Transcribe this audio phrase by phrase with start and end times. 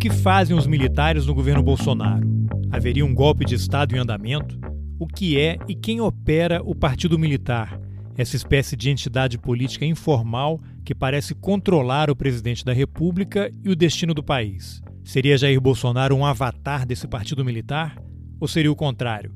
[0.00, 2.26] que fazem os militares no governo Bolsonaro?
[2.70, 4.58] Haveria um golpe de Estado em andamento?
[4.98, 7.78] O que é e quem opera o Partido Militar?
[8.16, 13.76] Essa espécie de entidade política informal que parece controlar o presidente da República e o
[13.76, 14.80] destino do país.
[15.04, 18.02] Seria Jair Bolsonaro um avatar desse partido militar?
[18.40, 19.34] Ou seria o contrário?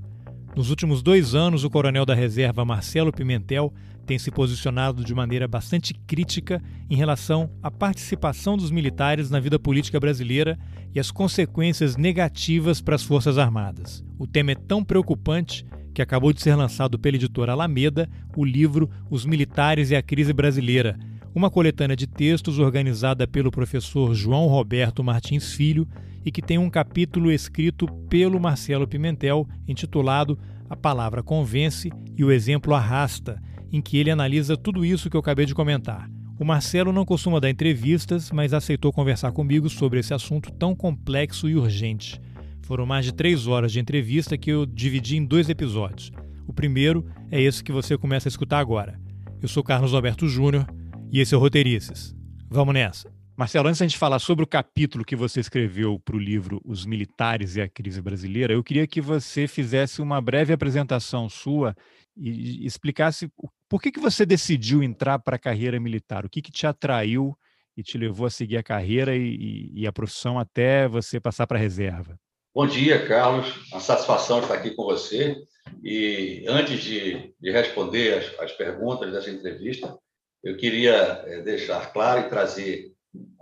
[0.57, 3.71] Nos últimos dois anos, o coronel da reserva Marcelo Pimentel
[4.05, 9.59] tem se posicionado de maneira bastante crítica em relação à participação dos militares na vida
[9.59, 10.59] política brasileira
[10.95, 14.05] e as consequências negativas para as Forças Armadas.
[14.19, 18.91] O tema é tão preocupante que acabou de ser lançado pela editora Alameda o livro
[19.11, 20.99] Os Militares e a Crise Brasileira,
[21.35, 25.89] uma coletânea de textos organizada pelo professor João Roberto Martins Filho
[26.25, 32.31] e que tem um capítulo escrito pelo Marcelo Pimentel intitulado A Palavra Convence e o
[32.31, 33.43] Exemplo Arrasta,
[33.77, 36.09] em que ele analisa tudo isso que eu acabei de comentar.
[36.39, 41.49] O Marcelo não costuma dar entrevistas, mas aceitou conversar comigo sobre esse assunto tão complexo
[41.49, 42.21] e urgente.
[42.63, 46.13] Foram mais de três horas de entrevista que eu dividi em dois episódios.
[46.47, 48.97] O primeiro é esse que você começa a escutar agora.
[49.43, 50.67] Eu sou Carlos Alberto Júnior
[51.11, 52.15] e esse é o Roteirices.
[52.49, 53.13] Vamos nessa!
[53.37, 56.87] Marcelo, antes da gente falar sobre o capítulo que você escreveu para o livro Os
[56.87, 61.75] Militares e a Crise Brasileira, eu queria que você fizesse uma breve apresentação sua
[62.17, 63.29] e explicasse
[63.69, 67.37] por que, que você decidiu entrar para a carreira militar, o que, que te atraiu
[67.77, 71.59] e te levou a seguir a carreira e, e a profissão até você passar para
[71.59, 72.19] a reserva.
[72.55, 73.69] Bom dia, Carlos.
[73.73, 75.37] Uma satisfação estar aqui com você.
[75.83, 79.99] E antes de, de responder as, as, perguntas dessa entrevista,
[80.43, 82.93] eu queria é, deixar claro e trazer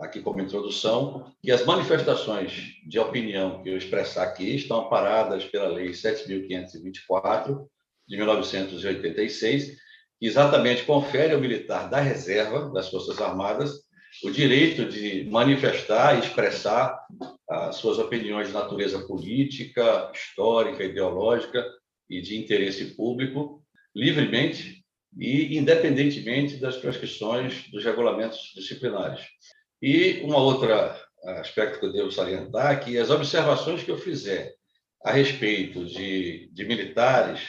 [0.01, 5.69] aqui como introdução, que as manifestações de opinião que eu expressar aqui estão amparadas pela
[5.69, 7.67] Lei 7.524
[8.09, 9.77] de 1986, que
[10.27, 13.81] exatamente confere ao militar da reserva das Forças Armadas
[14.23, 16.97] o direito de manifestar e expressar
[17.49, 21.67] as suas opiniões de natureza política, histórica, ideológica
[22.09, 23.63] e de interesse público
[23.95, 24.85] livremente
[25.19, 29.21] e independentemente das prescrições dos regulamentos disciplinares.
[29.81, 34.55] E uma outra aspecto que eu devo salientar é que as observações que eu fizer
[35.05, 37.41] a respeito de, de militares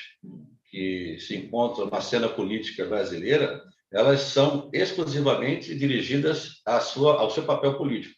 [0.73, 3.61] que se encontram na cena política brasileira,
[3.91, 8.15] elas são exclusivamente dirigidas à sua, ao seu papel político.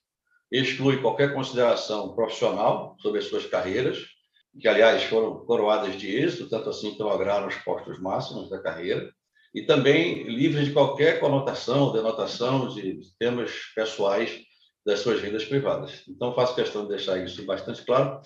[0.50, 4.06] Exclui qualquer consideração profissional sobre as suas carreiras,
[4.58, 9.12] que, aliás, foram coroadas de êxito, tanto assim que lograram os postos máximos da carreira,
[9.54, 14.32] e também livres de qualquer conotação, denotação de temas pessoais
[14.86, 16.04] das suas vidas privadas.
[16.08, 18.22] Então, faço questão de deixar isso bastante claro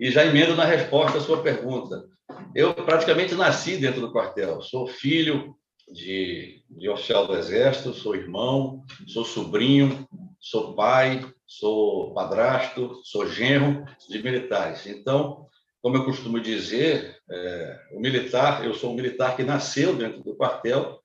[0.00, 2.08] e já emendo na resposta à sua pergunta.
[2.54, 5.54] Eu praticamente nasci dentro do quartel, sou filho
[5.92, 10.06] de, de oficial do Exército, sou irmão, sou sobrinho,
[10.40, 14.86] sou pai, sou padrasto, sou genro de militares.
[14.86, 15.46] Então,
[15.80, 20.36] como eu costumo dizer, é, o militar, eu sou um militar que nasceu dentro do
[20.36, 21.00] quartel,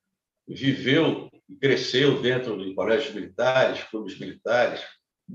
[0.48, 4.82] viveu e cresceu dentro de colégios militares, clubes militares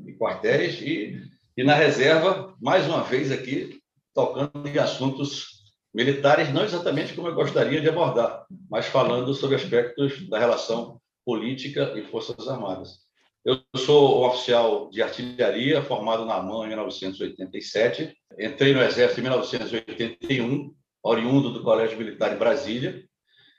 [0.06, 1.22] e quartéis, e,
[1.56, 3.80] e na reserva, mais uma vez aqui,
[4.14, 5.57] tocando em assuntos
[5.98, 11.92] militares, não exatamente como eu gostaria de abordar, mas falando sobre aspectos da relação política
[11.98, 13.00] e Forças Armadas.
[13.44, 18.16] Eu sou oficial de artilharia, formado na AMAN em 1987.
[18.38, 20.72] Entrei no Exército em 1981,
[21.02, 23.04] oriundo do Colégio Militar em Brasília,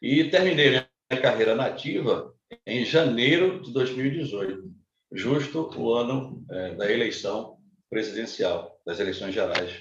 [0.01, 2.33] e terminei minha carreira nativa
[2.65, 4.63] em janeiro de 2018,
[5.11, 7.57] justo o ano é, da eleição
[7.89, 9.73] presidencial, das eleições gerais,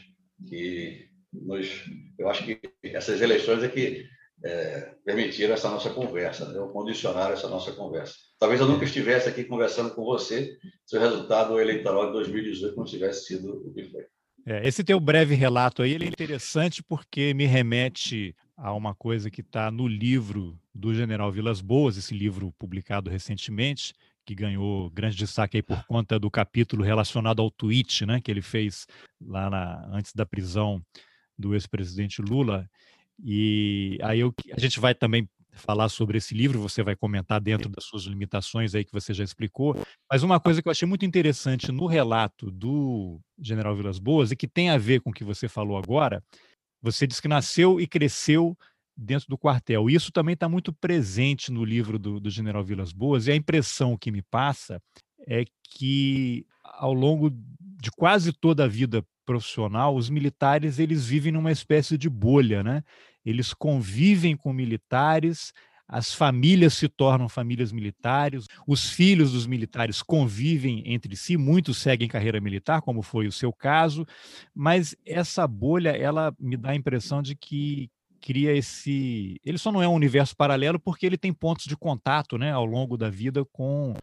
[0.48, 1.84] que nos,
[2.18, 4.06] eu acho que essas eleições é que
[4.44, 6.58] é, permitiram essa nossa conversa, né?
[6.72, 8.14] condicionaram essa nossa conversa.
[8.38, 10.56] Talvez eu nunca estivesse aqui conversando com você
[10.86, 14.04] se o resultado eleitoral de 2018 não tivesse sido o que foi.
[14.46, 19.40] É, esse teu breve relato aí é interessante porque me remete a uma coisa que
[19.40, 23.94] está no livro do General Vilas Boas, esse livro publicado recentemente,
[24.24, 28.42] que ganhou grande destaque aí por conta do capítulo relacionado ao tweet, né, que ele
[28.42, 28.86] fez
[29.20, 30.82] lá na, antes da prisão
[31.38, 32.68] do ex-presidente Lula.
[33.22, 37.68] E aí eu, a gente vai também falar sobre esse livro, você vai comentar dentro
[37.68, 39.76] das suas limitações aí que você já explicou.
[40.10, 44.36] Mas uma coisa que eu achei muito interessante no relato do General Vilas Boas e
[44.36, 46.22] que tem a ver com o que você falou agora,
[46.80, 48.56] você diz que nasceu e cresceu
[48.96, 49.90] dentro do quartel.
[49.90, 53.96] Isso também está muito presente no livro do, do General Vilas Boas, e a impressão
[53.96, 54.80] que me passa
[55.26, 61.52] é que ao longo de quase toda a vida profissional, os militares eles vivem numa
[61.52, 62.82] espécie de bolha, né?
[63.22, 65.52] Eles convivem com militares,
[65.86, 72.08] as famílias se tornam famílias militares, os filhos dos militares convivem entre si, muitos seguem
[72.08, 74.06] carreira militar, como foi o seu caso,
[74.54, 77.90] mas essa bolha, ela me dá a impressão de que
[78.22, 79.38] cria esse.
[79.44, 82.64] Ele só não é um universo paralelo porque ele tem pontos de contato né, ao
[82.64, 83.94] longo da vida com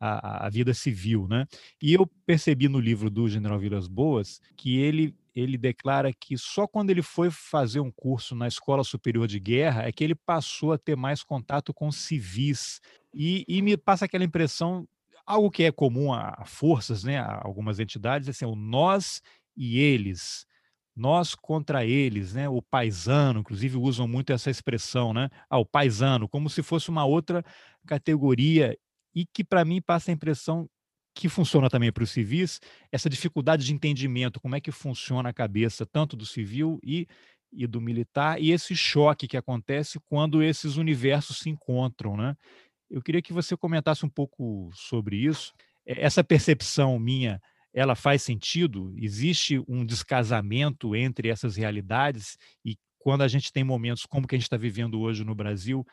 [0.00, 1.46] a, a, vida civil, né?
[1.80, 6.66] E eu percebi no livro do General Vilas Boas que ele ele declara que só
[6.66, 10.72] quando ele foi fazer um curso na Escola Superior de Guerra é que ele passou
[10.72, 12.80] a ter mais contato com civis
[13.14, 14.88] e, e me passa aquela impressão
[15.24, 19.22] algo que é comum a, forças, né, a algumas entidades, assim, o nós
[19.56, 20.44] e eles,
[20.96, 22.48] nós contra eles, né?
[22.48, 25.30] O paisano, inclusive usam muito essa expressão, né?
[25.48, 27.44] Ah, o paisano, como se fosse uma outra
[27.86, 28.76] categoria
[29.14, 30.68] e que para mim passa a impressão
[31.14, 32.60] que funciona também para os civis,
[32.90, 37.06] essa dificuldade de entendimento, como é que funciona a cabeça tanto do civil e,
[37.52, 42.16] e do militar, e esse choque que acontece quando esses universos se encontram.
[42.16, 42.36] Né?
[42.88, 45.52] Eu queria que você comentasse um pouco sobre isso.
[45.84, 47.40] Essa percepção minha,
[47.74, 48.94] ela faz sentido?
[48.96, 54.38] Existe um descasamento entre essas realidades e quando a gente tem momentos como que a
[54.38, 55.84] gente está vivendo hoje no Brasil,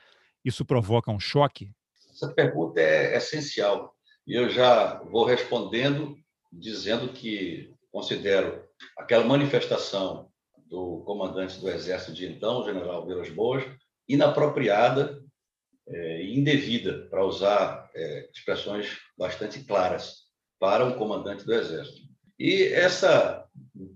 [0.44, 1.72] isso provoca um choque?
[2.18, 3.94] Essa pergunta é essencial
[4.26, 6.18] e eu já vou respondendo
[6.52, 8.64] dizendo que considero
[8.98, 10.28] aquela manifestação
[10.66, 13.64] do comandante do Exército de então, o general Vilas Boas,
[14.10, 15.24] inapropriada
[15.88, 20.24] é, e indevida, para usar é, expressões bastante claras,
[20.60, 22.02] para um comandante do Exército.
[22.40, 23.48] E essa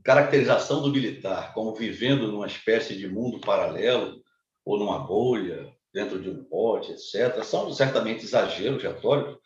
[0.03, 4.21] caracterização do militar como vivendo numa espécie de mundo paralelo,
[4.63, 9.37] ou numa bolha, dentro de um pote, etc., são certamente exageros retóricos,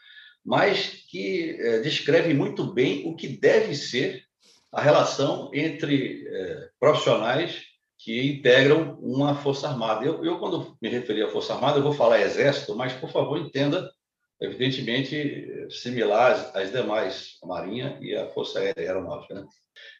[0.43, 4.23] mas que é, descreve muito bem o que deve ser
[4.71, 7.63] a relação entre é, profissionais
[7.97, 10.05] que integram uma força armada.
[10.05, 13.39] Eu, eu, quando me referi à força armada, eu vou falar exército, mas por favor
[13.39, 13.89] entenda,
[14.39, 19.33] evidentemente similar às, às demais, a marinha e a força aérea aeronáutica.
[19.33, 19.45] Né?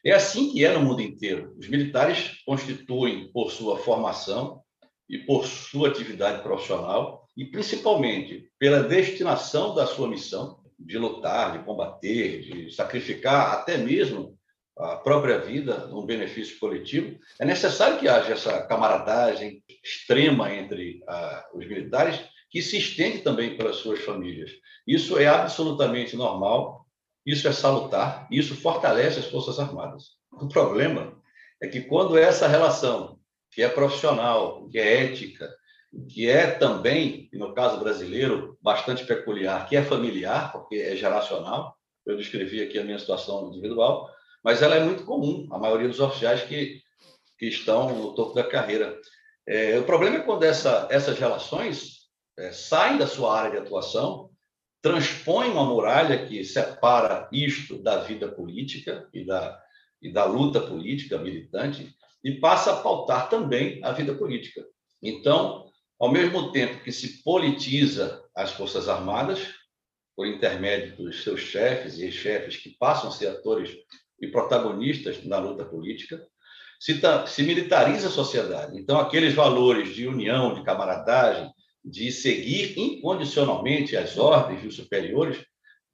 [0.04, 1.56] É assim que é no mundo inteiro.
[1.58, 4.62] Os militares constituem, por sua formação
[5.08, 11.64] e por sua atividade profissional, e principalmente pela destinação da sua missão de lutar, de
[11.64, 14.36] combater, de sacrificar até mesmo
[14.78, 21.46] a própria vida num benefício coletivo, é necessário que haja essa camaradagem extrema entre ah,
[21.54, 22.20] os militares,
[22.50, 24.50] que se estende também para as suas famílias.
[24.86, 26.86] Isso é absolutamente normal,
[27.24, 30.10] isso é salutar, isso fortalece as Forças Armadas.
[30.30, 31.20] O problema
[31.60, 33.15] é que quando essa relação,
[33.50, 35.48] que é profissional, que é ética,
[36.08, 41.76] que é também, no caso brasileiro, bastante peculiar, que é familiar, porque é geracional.
[42.04, 44.10] Eu descrevi aqui a minha situação individual,
[44.44, 46.80] mas ela é muito comum, a maioria dos oficiais que,
[47.38, 48.98] que estão no topo da carreira.
[49.46, 52.06] É, o problema é quando essa, essas relações
[52.38, 54.30] é, saem da sua área de atuação,
[54.82, 59.60] transpõem uma muralha que separa isto da vida política e da,
[60.00, 64.64] e da luta política militante e passa a pautar também a vida política.
[65.02, 65.66] Então,
[65.98, 69.54] ao mesmo tempo que se politiza as Forças Armadas,
[70.14, 73.76] por intermédio dos seus chefes e chefes que passam a ser atores
[74.20, 76.26] e protagonistas na luta política,
[76.80, 78.78] se, se militariza a sociedade.
[78.78, 81.50] Então, aqueles valores de união, de camaradagem,
[81.84, 85.44] de seguir incondicionalmente as ordens dos superiores,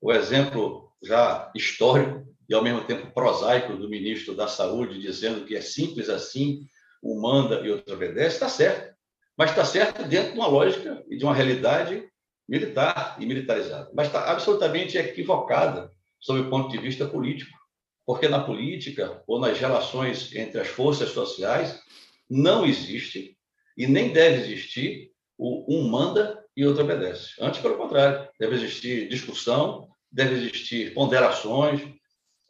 [0.00, 5.56] o exemplo já histórico e ao mesmo tempo prosaico do ministro da Saúde dizendo que
[5.56, 6.60] é simples assim,
[7.02, 8.92] um manda e outro obedece, está certo
[9.36, 12.08] mas está certo dentro de uma lógica e de uma realidade
[12.48, 13.90] militar e militarizada.
[13.94, 15.90] Mas está absolutamente equivocada
[16.20, 17.56] sob o ponto de vista político,
[18.06, 21.80] porque na política ou nas relações entre as forças sociais
[22.28, 23.36] não existe
[23.76, 27.32] e nem deve existir o um manda e outro obedece.
[27.40, 31.80] Antes, pelo contrário, deve existir discussão, deve existir ponderações,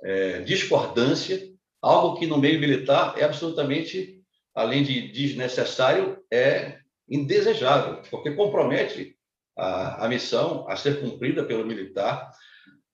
[0.05, 1.41] é, discordância,
[1.81, 4.23] algo que no meio militar é absolutamente
[4.55, 6.79] além de desnecessário, é
[7.09, 9.17] indesejável, porque compromete
[9.57, 12.31] a, a missão a ser cumprida pelo militar.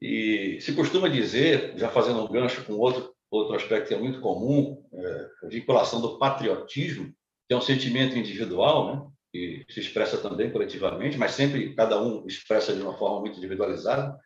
[0.00, 4.20] E se costuma dizer, já fazendo um gancho com outro, outro aspecto que é muito
[4.20, 7.12] comum, é, a vinculação do patriotismo,
[7.46, 9.02] que é um sentimento individual, né?
[9.32, 14.18] que se expressa também coletivamente, mas sempre cada um expressa de uma forma muito individualizada,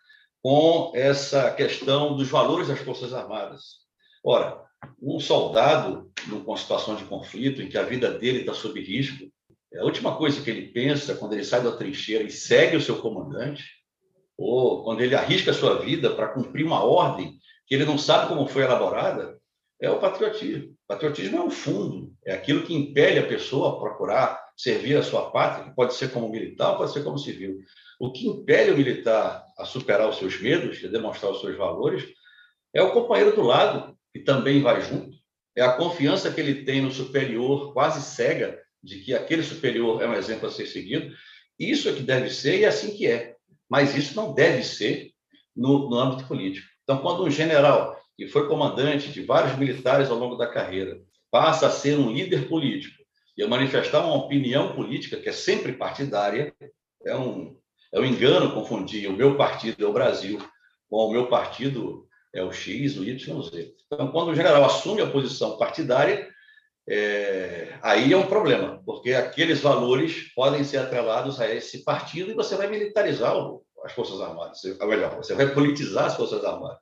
[0.43, 3.83] com essa questão dos valores das Forças Armadas.
[4.25, 4.61] Ora,
[5.01, 9.31] um soldado, numa situação de conflito, em que a vida dele está sob risco,
[9.79, 13.01] a última coisa que ele pensa quando ele sai da trincheira e segue o seu
[13.01, 13.65] comandante,
[14.37, 18.29] ou quando ele arrisca a sua vida para cumprir uma ordem que ele não sabe
[18.29, 19.39] como foi elaborada,
[19.81, 20.73] é o patriotismo.
[20.73, 25.03] O patriotismo é um fundo, é aquilo que impele a pessoa a procurar servir a
[25.03, 27.59] sua pátria, pode ser como militar, pode ser como civil.
[28.03, 32.03] O que impele o militar a superar os seus medos, a demonstrar os seus valores,
[32.75, 35.17] é o companheiro do lado, que também vai junto,
[35.55, 40.09] é a confiança que ele tem no superior, quase cega, de que aquele superior é
[40.09, 41.15] um exemplo a ser seguido.
[41.57, 43.37] Isso é que deve ser e é assim que é.
[43.71, 45.13] Mas isso não deve ser
[45.55, 46.67] no, no âmbito político.
[46.83, 51.69] Então, quando um general que foi comandante de vários militares ao longo da carreira passa
[51.69, 53.01] a ser um líder político
[53.39, 56.53] e a manifestar uma opinião política que é sempre partidária,
[57.05, 57.62] é um,
[57.93, 60.39] é um engano confundir o meu partido é o Brasil
[60.89, 63.75] com o meu partido é o X, o Y, o Z.
[63.87, 66.29] Então, quando o general assume a posição partidária,
[66.89, 72.35] é, aí é um problema, porque aqueles valores podem ser atrelados a esse partido e
[72.35, 73.35] você vai militarizar
[73.85, 76.79] as Forças Armadas, ou melhor, você vai politizar as Forças Armadas.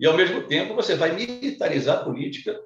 [0.00, 2.58] E, ao mesmo tempo, você vai militarizar a política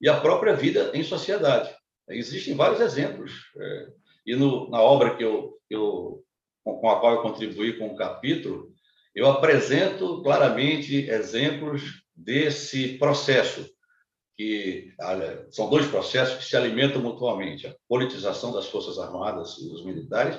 [0.00, 1.70] e a própria vida em sociedade.
[2.08, 3.32] Existem vários exemplos.
[3.60, 3.86] É,
[4.26, 6.22] e no, na obra que eu, eu,
[6.76, 8.72] com a qual eu contribuí com o capítulo,
[9.14, 13.68] eu apresento claramente exemplos desse processo,
[14.36, 14.92] que
[15.50, 20.38] são dois processos que se alimentam mutuamente: a politização das Forças Armadas e dos militares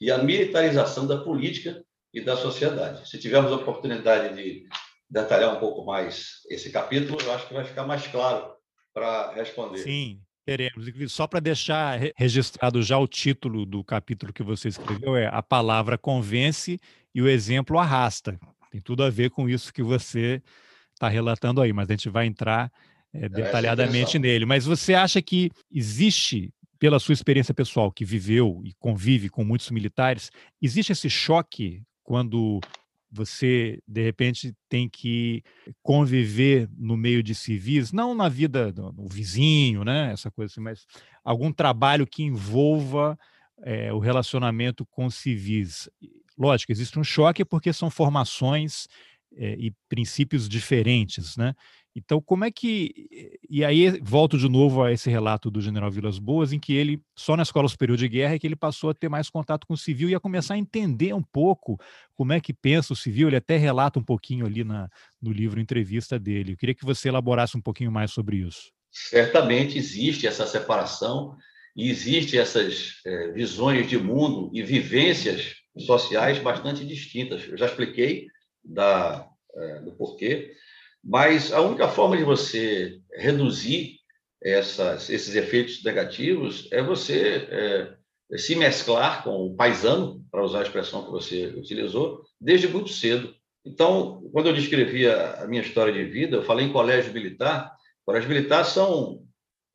[0.00, 3.08] e a militarização da política e da sociedade.
[3.08, 4.66] Se tivermos a oportunidade de
[5.08, 8.54] detalhar um pouco mais esse capítulo, eu acho que vai ficar mais claro
[8.94, 9.78] para responder.
[9.78, 10.86] Sim, teremos.
[11.08, 15.96] Só para deixar registrado já o título do capítulo que você escreveu é A Palavra
[15.96, 16.80] Convence
[17.14, 18.38] e o Exemplo Arrasta.
[18.70, 20.42] Tem tudo a ver com isso que você
[20.94, 22.70] está relatando aí, mas a gente vai entrar
[23.12, 24.44] é, detalhadamente nele.
[24.44, 29.70] Mas você acha que existe pela sua experiência pessoal, que viveu e convive com muitos
[29.70, 30.30] militares,
[30.62, 32.58] existe esse choque quando
[33.10, 35.42] você de repente tem que
[35.82, 40.60] conviver no meio de civis, não na vida do, do vizinho, né, essa coisa assim,
[40.60, 40.86] mas
[41.24, 43.18] algum trabalho que envolva
[43.62, 45.88] é, o relacionamento com civis.
[46.38, 48.86] Lógico, existe um choque porque são formações
[49.36, 51.54] é, e princípios diferentes, né?
[51.94, 53.38] Então, como é que.
[53.48, 57.00] E aí, volto de novo a esse relato do general Vilas Boas, em que ele,
[57.16, 59.74] só na Escola Superior de Guerra, é que ele passou a ter mais contato com
[59.74, 61.78] o civil e a começar a entender um pouco
[62.14, 63.28] como é que pensa o civil.
[63.28, 64.88] Ele até relata um pouquinho ali na,
[65.20, 66.52] no livro entrevista dele.
[66.52, 68.72] Eu queria que você elaborasse um pouquinho mais sobre isso.
[68.92, 71.36] Certamente existe essa separação
[71.76, 77.48] e existe essas é, visões de mundo e vivências sociais bastante distintas.
[77.48, 78.26] Eu já expliquei
[78.64, 80.52] da, é, do porquê.
[81.02, 83.96] Mas a única forma de você reduzir
[84.42, 90.62] essas, esses efeitos negativos é você é, se mesclar com o paisano, para usar a
[90.62, 93.34] expressão que você utilizou, desde muito cedo.
[93.64, 97.74] Então, quando eu descrevi a, a minha história de vida, eu falei em colégio militar.
[98.06, 99.24] Colégio militar são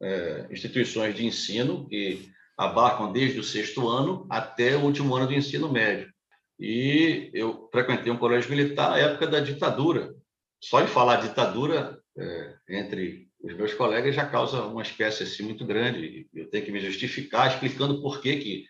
[0.02, 5.34] é, instituições de ensino que abarcam desde o sexto ano até o último ano do
[5.34, 6.10] ensino médio.
[6.60, 10.16] E eu frequentei um colégio militar na época da ditadura,
[10.60, 15.66] só em falar ditadura é, entre os meus colegas já causa uma espécie assim muito
[15.66, 16.28] grande.
[16.34, 18.66] Eu tenho que me justificar explicando por que que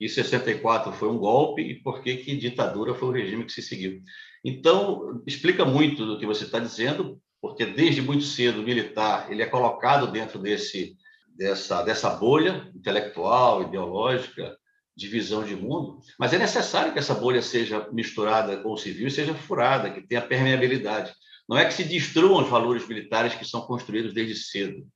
[0.00, 3.62] em 64 foi um golpe e por que que ditadura foi o regime que se
[3.62, 4.00] seguiu.
[4.44, 9.42] Então, explica muito do que você está dizendo, porque desde muito cedo o militar ele
[9.42, 10.96] é colocado dentro desse
[11.36, 14.56] dessa dessa bolha intelectual, ideológica,
[14.98, 19.06] de visão de mundo, mas é necessário que essa bolha seja misturada com o civil
[19.06, 21.14] e seja furada, que tenha permeabilidade.
[21.48, 24.86] Não é que se destruam os valores militares que são construídos desde cedo,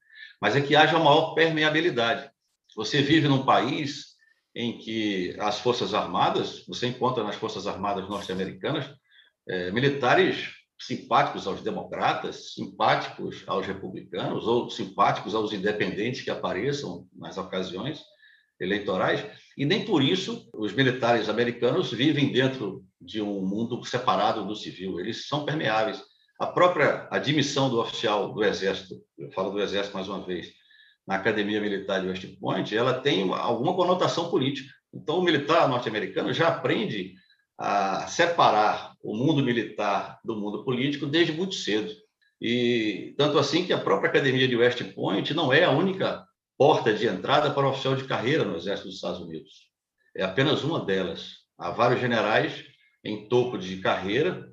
[0.40, 2.30] mas é que haja maior permeabilidade.
[2.76, 4.12] Você vive num país
[4.54, 8.90] em que as Forças Armadas, você encontra nas Forças Armadas norte-americanas,
[9.48, 17.38] é, militares simpáticos aos democratas, simpáticos aos republicanos ou simpáticos aos independentes que apareçam nas
[17.38, 18.02] ocasiões
[18.60, 19.24] eleitorais,
[19.56, 25.00] e nem por isso os militares americanos vivem dentro de um mundo separado do civil,
[25.00, 26.00] eles são permeáveis.
[26.40, 30.52] A própria admissão do oficial do Exército, eu falo do Exército mais uma vez,
[31.06, 34.72] na Academia Militar de West Point, ela tem alguma conotação política.
[34.94, 37.14] Então, o militar norte-americano já aprende
[37.58, 41.92] a separar o mundo militar do mundo político desde muito cedo.
[42.40, 46.24] E tanto assim que a própria Academia de West Point não é a única
[46.58, 49.70] porta de entrada para oficial de carreira no Exército dos Estados Unidos.
[50.16, 51.42] É apenas uma delas.
[51.58, 52.64] Há vários generais
[53.04, 54.51] em topo de carreira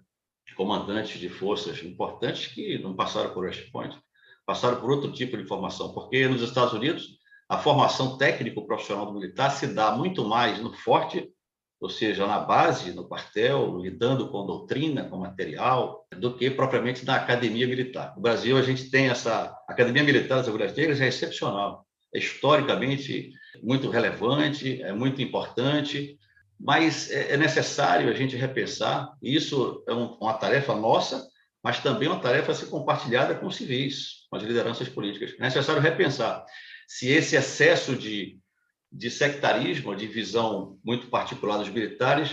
[0.56, 3.98] comandantes de forças importantes que não passaram por West Point,
[4.46, 9.50] passaram por outro tipo de formação, porque nos Estados Unidos a formação técnico-profissional do militar
[9.50, 11.27] se dá muito mais no forte,
[11.82, 17.15] ou seja, na base, no quartel, lidando com doutrina, com material, do que propriamente na
[17.15, 18.13] academia militar.
[18.15, 19.46] No Brasil, a gente tem essa.
[19.68, 21.86] A academia militar das Agulhas Negras é excepcional.
[22.13, 23.32] é historicamente
[23.63, 26.19] muito relevante, é muito importante,
[26.60, 29.12] mas é, é necessário a gente repensar.
[29.22, 31.25] Isso é uma tarefa nossa,
[31.63, 35.34] mas também uma tarefa a ser compartilhada com os civis, com as lideranças políticas.
[35.38, 36.46] É necessário repensar
[36.89, 38.39] se esse excesso de,
[38.92, 42.32] de sectarismo, de visão muito particular dos militares,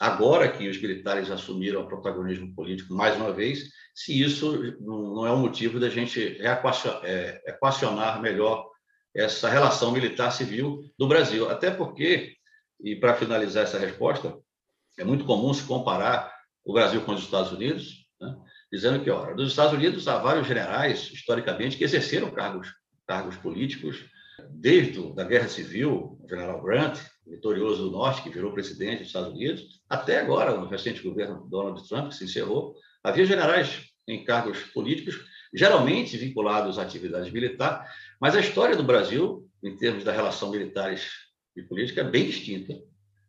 [0.00, 5.32] agora que os militares assumiram o protagonismo político mais uma vez, se isso não é
[5.32, 8.66] um motivo da gente é, equacionar melhor
[9.14, 11.50] essa relação militar-civil do Brasil.
[11.50, 12.34] Até porque,
[12.80, 14.36] e para finalizar essa resposta,
[14.98, 16.32] é muito comum se comparar
[16.64, 18.36] o Brasil com os Estados Unidos, né?
[18.70, 22.68] dizendo que, ora, dos Estados Unidos há vários generais, historicamente, que exerceram cargos,
[23.06, 24.04] cargos políticos,
[24.50, 29.30] desde a Guerra Civil, o general Grant, vitorioso do Norte, que virou presidente dos Estados
[29.30, 34.58] Unidos, até agora, no recente governo Donald Trump, que se encerrou, havia generais em cargos
[34.72, 35.18] políticos,
[35.52, 41.27] geralmente vinculados à atividade militar, mas a história do Brasil, em termos da relação militares
[41.58, 42.74] e política, bem distinta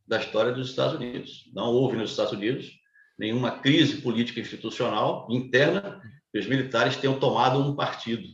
[0.07, 1.49] da história dos Estados Unidos.
[1.53, 2.79] Não houve nos Estados Unidos
[3.17, 8.27] nenhuma crise política institucional interna que os militares tenham tomado um partido.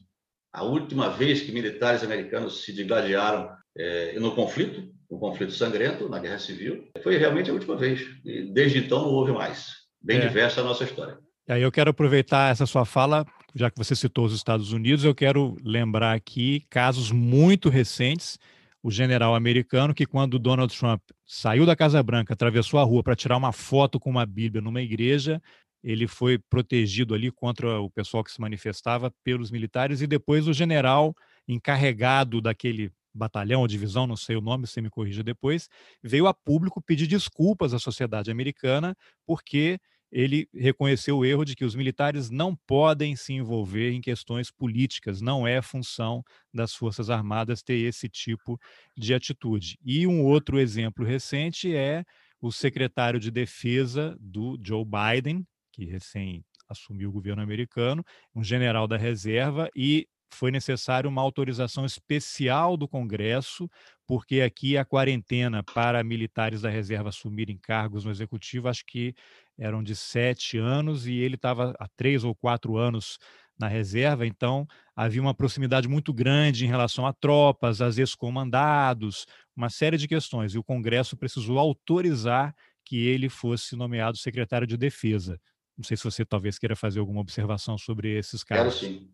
[0.54, 6.20] A última vez que militares americanos se digladiaram é, no conflito, no conflito sangrento, na
[6.20, 8.02] Guerra Civil, foi realmente a última vez.
[8.24, 9.74] E desde então não houve mais.
[10.02, 10.28] Bem é.
[10.28, 11.18] diversa a nossa história.
[11.48, 15.04] E aí eu quero aproveitar essa sua fala, já que você citou os Estados Unidos,
[15.04, 18.40] eu quero lembrar aqui casos muito recentes
[18.86, 23.16] o general americano que, quando Donald Trump saiu da Casa Branca, atravessou a rua para
[23.16, 25.42] tirar uma foto com uma Bíblia numa igreja,
[25.84, 30.54] ele foi protegido ali contra o pessoal que se manifestava pelos militares e depois o
[30.54, 31.16] general
[31.48, 35.68] encarregado daquele batalhão ou divisão, não sei o nome, você me corrija depois,
[36.04, 39.80] veio a público pedir desculpas à sociedade americana porque
[40.12, 45.22] ele reconheceu o erro de que os militares não podem se envolver em questões políticas,
[45.22, 48.60] não é função das Forças Armadas ter esse tipo
[48.96, 49.78] de atitude.
[49.84, 52.04] E um outro exemplo recente é
[52.42, 58.88] o secretário de Defesa do Joe Biden, que recém assumiu o governo americano, um general
[58.88, 63.70] da reserva, e foi necessário uma autorização especial do Congresso,
[64.06, 69.16] porque aqui a quarentena para militares da reserva assumirem cargos no executivo, acho que
[69.58, 73.18] eram de sete anos, e ele estava há três ou quatro anos
[73.58, 79.70] na reserva, então havia uma proximidade muito grande em relação a tropas, às ex-comandados, uma
[79.70, 85.40] série de questões, e o Congresso precisou autorizar que ele fosse nomeado secretário de Defesa.
[85.78, 88.80] Não sei se você talvez queira fazer alguma observação sobre esses casos.
[88.80, 89.10] Quero sim.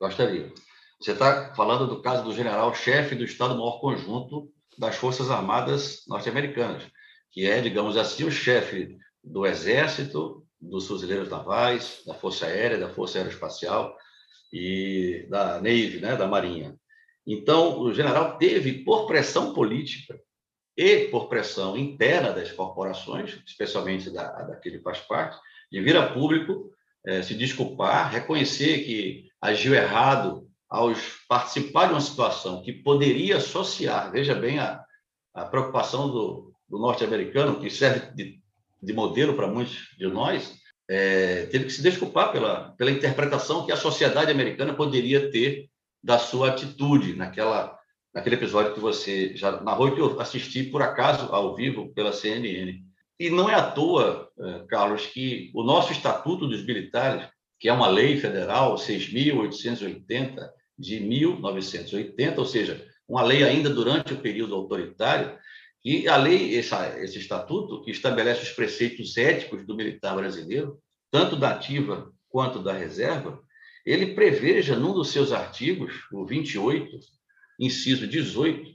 [0.00, 0.52] Gostaria.
[1.00, 6.82] Você está falando do caso do general-chefe do Estado-Maior Conjunto das Forças Armadas Norte-Americanas,
[7.30, 12.88] que é, digamos assim, o chefe do Exército, dos Fuzileiros Navais, da Força Aérea, da
[12.88, 13.96] Força Aeroespacial
[14.52, 16.78] e da Navy, né, da Marinha.
[17.26, 20.18] Então, o general teve, por pressão política
[20.76, 25.36] e por pressão interna das corporações, especialmente da, daquele que faz parte,
[25.70, 26.70] de vir a público
[27.04, 30.92] é, se desculpar, reconhecer que agiu errado ao
[31.28, 34.84] participar de uma situação que poderia associar, veja bem a,
[35.34, 38.40] a preocupação do, do norte-americano, que serve de,
[38.86, 40.54] de modelo para muitos de nós,
[40.88, 45.68] é, teve que se desculpar pela, pela interpretação que a sociedade americana poderia ter
[46.02, 47.76] da sua atitude naquela,
[48.14, 52.12] naquele episódio que você já narrou e que eu assisti por acaso ao vivo pela
[52.12, 52.80] CNN.
[53.18, 57.26] E não é à toa, eh, Carlos, que o nosso Estatuto dos Militares,
[57.58, 64.20] que é uma lei federal 6.880 de 1980, ou seja, uma lei ainda durante o
[64.20, 65.36] período autoritário,
[65.86, 71.36] e a lei, essa, esse estatuto, que estabelece os preceitos éticos do militar brasileiro, tanto
[71.36, 73.40] da ativa quanto da reserva,
[73.84, 76.98] ele preveja num dos seus artigos, o 28,
[77.60, 78.74] inciso 18,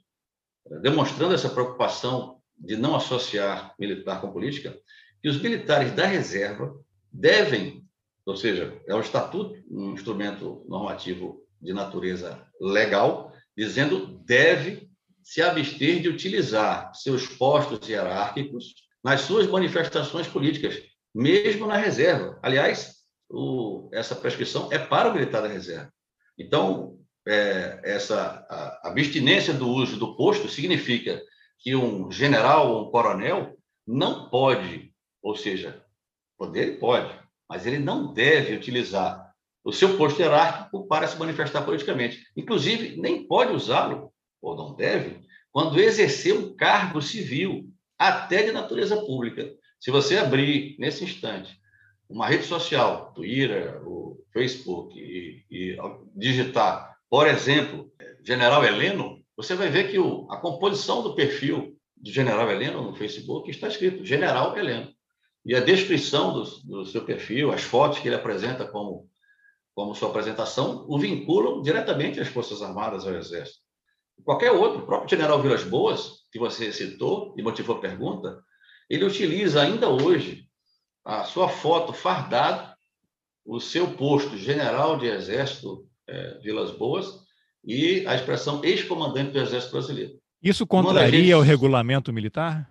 [0.82, 4.80] demonstrando essa preocupação de não associar militar com política,
[5.22, 6.74] que os militares da reserva
[7.12, 7.86] devem,
[8.26, 14.90] ou seja, é o estatuto, um instrumento normativo de natureza legal, dizendo deve
[15.24, 20.82] se abster de utilizar seus postos hierárquicos nas suas manifestações políticas,
[21.14, 22.40] mesmo na reserva.
[22.42, 22.96] Aliás,
[23.30, 25.92] o, essa prescrição é para o militar da reserva.
[26.38, 28.46] Então, é, essa
[28.84, 31.22] abstinência do uso do posto significa
[31.60, 33.56] que um general ou um coronel
[33.86, 35.84] não pode, ou seja,
[36.38, 37.14] poder ele pode,
[37.48, 39.32] mas ele não deve utilizar
[39.64, 42.26] o seu posto hierárquico para se manifestar politicamente.
[42.36, 44.11] Inclusive, nem pode usá-lo,
[44.42, 49.54] ou não deve, quando exercer um cargo civil, até de natureza pública.
[49.80, 51.60] Se você abrir, nesse instante,
[52.10, 55.78] uma rede social, Twitter, o Facebook, e, e
[56.16, 57.92] digitar, por exemplo,
[58.24, 62.96] General Heleno, você vai ver que o, a composição do perfil do general Heleno no
[62.96, 64.92] Facebook está escrito General Heleno.
[65.46, 69.10] E a descrição do, do seu perfil, as fotos que ele apresenta como,
[69.74, 73.60] como sua apresentação, o vinculam diretamente às Forças Armadas, ao Exército.
[74.24, 78.42] Qualquer outro, o próprio general Vilas Boas, que você citou e motivou a pergunta,
[78.90, 80.46] ele utiliza ainda hoje
[81.04, 82.72] a sua foto fardado,
[83.46, 87.22] o seu posto general de Exército é, Vilas Boas
[87.64, 90.20] e a expressão ex-comandante do Exército Brasileiro.
[90.42, 91.34] Isso contraria gente...
[91.34, 92.70] o regulamento militar?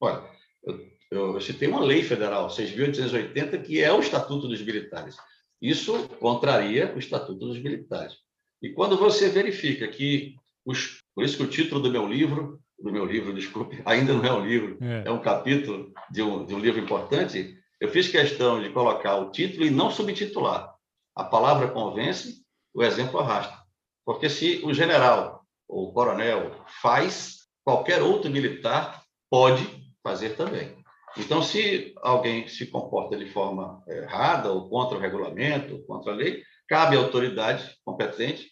[0.00, 0.22] Olha,
[0.64, 0.80] eu,
[1.10, 5.16] eu, eu citei uma lei federal, 6.880, que é o Estatuto dos Militares.
[5.60, 8.16] Isso contraria o Estatuto dos Militares.
[8.62, 10.36] E quando você verifica que,
[10.68, 14.24] os, por isso que o título do meu livro, do meu livro, desculpe, ainda não
[14.24, 18.08] é um livro, é, é um capítulo de um, de um livro importante, eu fiz
[18.08, 20.74] questão de colocar o título e não subtitular.
[21.16, 23.56] A palavra convence, o exemplo arrasta.
[24.04, 29.64] Porque se o general ou o coronel faz, qualquer outro militar pode
[30.02, 30.76] fazer também.
[31.16, 36.42] Então, se alguém se comporta de forma errada ou contra o regulamento, contra a lei,
[36.68, 38.48] cabe à autoridade competente,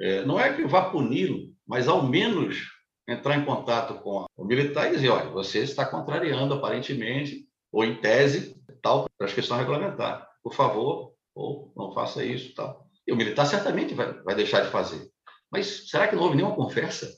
[0.00, 2.68] é, não é que vá puni-lo, mas ao menos
[3.08, 7.94] entrar em contato com o militar e dizer, olha, você está contrariando aparentemente, ou em
[7.94, 10.28] tese, tal prescrição regulamentar.
[10.42, 12.84] Por favor, ou não faça isso, tal.
[13.06, 15.08] E o militar certamente vai, vai deixar de fazer.
[15.48, 17.08] Mas será que não houve nenhuma conversa?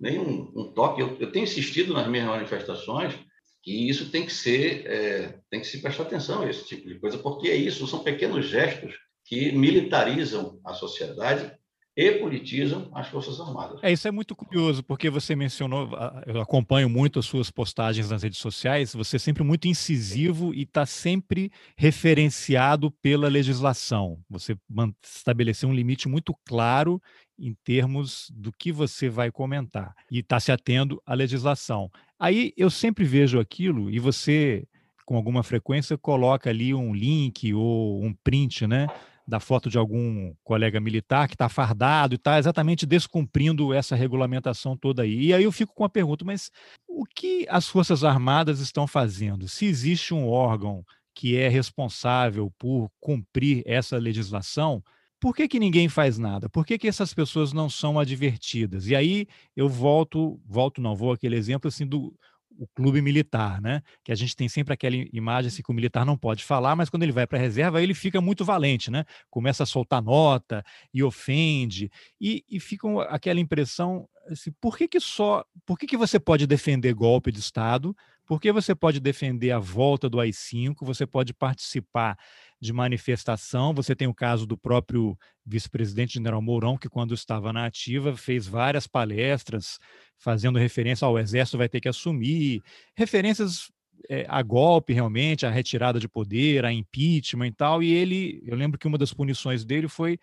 [0.00, 1.00] Nenhum um toque?
[1.00, 3.14] Eu, eu tenho insistido nas minhas manifestações
[3.62, 6.98] que isso tem que ser, é, tem que se prestar atenção a esse tipo de
[6.98, 8.92] coisa, porque é isso, são pequenos gestos
[9.24, 11.56] que militarizam a sociedade
[11.96, 13.78] e politizam as Forças Armadas.
[13.82, 15.88] É, isso é muito curioso, porque você mencionou,
[16.26, 20.62] eu acompanho muito as suas postagens nas redes sociais, você é sempre muito incisivo e
[20.62, 24.18] está sempre referenciado pela legislação.
[24.28, 24.56] Você
[25.02, 27.00] estabeleceu um limite muito claro
[27.38, 31.90] em termos do que você vai comentar e está se atendo à legislação.
[32.18, 34.66] Aí eu sempre vejo aquilo e você,
[35.04, 38.88] com alguma frequência, coloca ali um link ou um print, né?
[39.26, 44.76] Da foto de algum colega militar que está fardado e está exatamente descumprindo essa regulamentação
[44.76, 45.26] toda aí.
[45.26, 46.50] E aí eu fico com a pergunta, mas
[46.86, 49.48] o que as Forças Armadas estão fazendo?
[49.48, 50.84] Se existe um órgão
[51.14, 54.82] que é responsável por cumprir essa legislação,
[55.20, 56.50] por que, que ninguém faz nada?
[56.50, 58.88] Por que, que essas pessoas não são advertidas?
[58.88, 62.14] E aí eu volto, volto não, vou aquele exemplo assim do
[62.58, 63.82] o clube militar, né?
[64.04, 66.88] Que a gente tem sempre aquela imagem assim que o militar não pode falar, mas
[66.88, 69.04] quando ele vai para a reserva, ele fica muito valente, né?
[69.30, 71.90] Começa a soltar nota e ofende
[72.20, 76.46] e, e fica aquela impressão assim, por que, que só, por que, que você pode
[76.46, 77.94] defender golpe de Estado?
[78.26, 80.76] Por que você pode defender a volta do AI-5?
[80.82, 82.16] Você pode participar
[82.60, 83.74] de manifestação.
[83.74, 88.46] Você tem o caso do próprio vice-presidente general Mourão, que quando estava na ativa fez
[88.46, 89.78] várias palestras
[90.18, 92.62] fazendo referência ao exército vai ter que assumir,
[92.96, 93.70] referências
[94.08, 97.82] é, a golpe realmente, a retirada de poder, a impeachment e tal.
[97.82, 100.18] E ele, eu lembro que uma das punições dele foi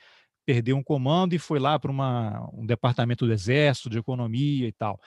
[0.45, 1.91] perder um comando e foi lá para
[2.53, 4.99] um departamento do exército, de economia e tal.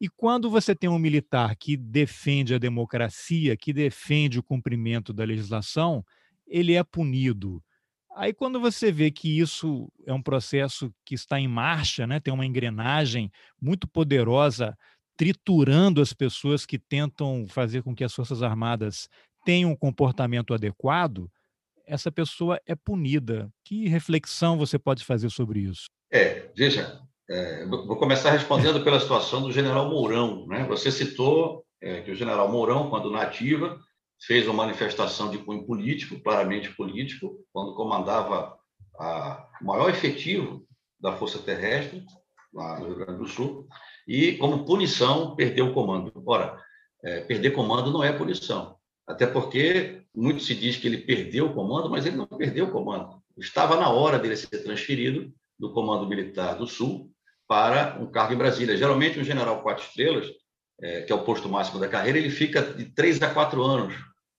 [0.00, 5.24] E quando você tem um militar que defende a democracia, que defende o cumprimento da
[5.24, 6.04] legislação,
[6.46, 7.62] ele é punido.
[8.14, 12.32] Aí, quando você vê que isso é um processo que está em marcha, né, tem
[12.32, 13.30] uma engrenagem
[13.60, 14.76] muito poderosa
[15.16, 19.08] triturando as pessoas que tentam fazer com que as Forças Armadas
[19.44, 21.30] tenham um comportamento adequado,
[21.84, 23.50] essa pessoa é punida.
[23.64, 25.86] Que reflexão você pode fazer sobre isso?
[26.10, 30.46] É, veja, é, vou começar respondendo pela situação do general Mourão.
[30.46, 30.64] Né?
[30.64, 33.78] Você citou é, que o general Mourão, quando nativa,
[34.26, 38.56] fez uma manifestação de cunho político, claramente político, quando comandava
[39.60, 40.66] o maior efetivo
[40.98, 42.04] da Força Terrestre,
[42.52, 43.68] lá no Rio Grande do Sul,
[44.08, 46.10] e, como punição, perdeu o comando.
[46.26, 46.60] Ora,
[47.04, 51.54] é, perder comando não é punição, até porque muito se diz que ele perdeu o
[51.54, 53.22] comando, mas ele não perdeu o comando.
[53.36, 57.12] Estava na hora dele ser transferido do Comando Militar do Sul
[57.48, 58.76] para um cargo em Brasília.
[58.76, 60.26] Geralmente, um general quatro estrelas,
[60.80, 63.94] é, que é o posto máximo da carreira, ele fica de três a quatro anos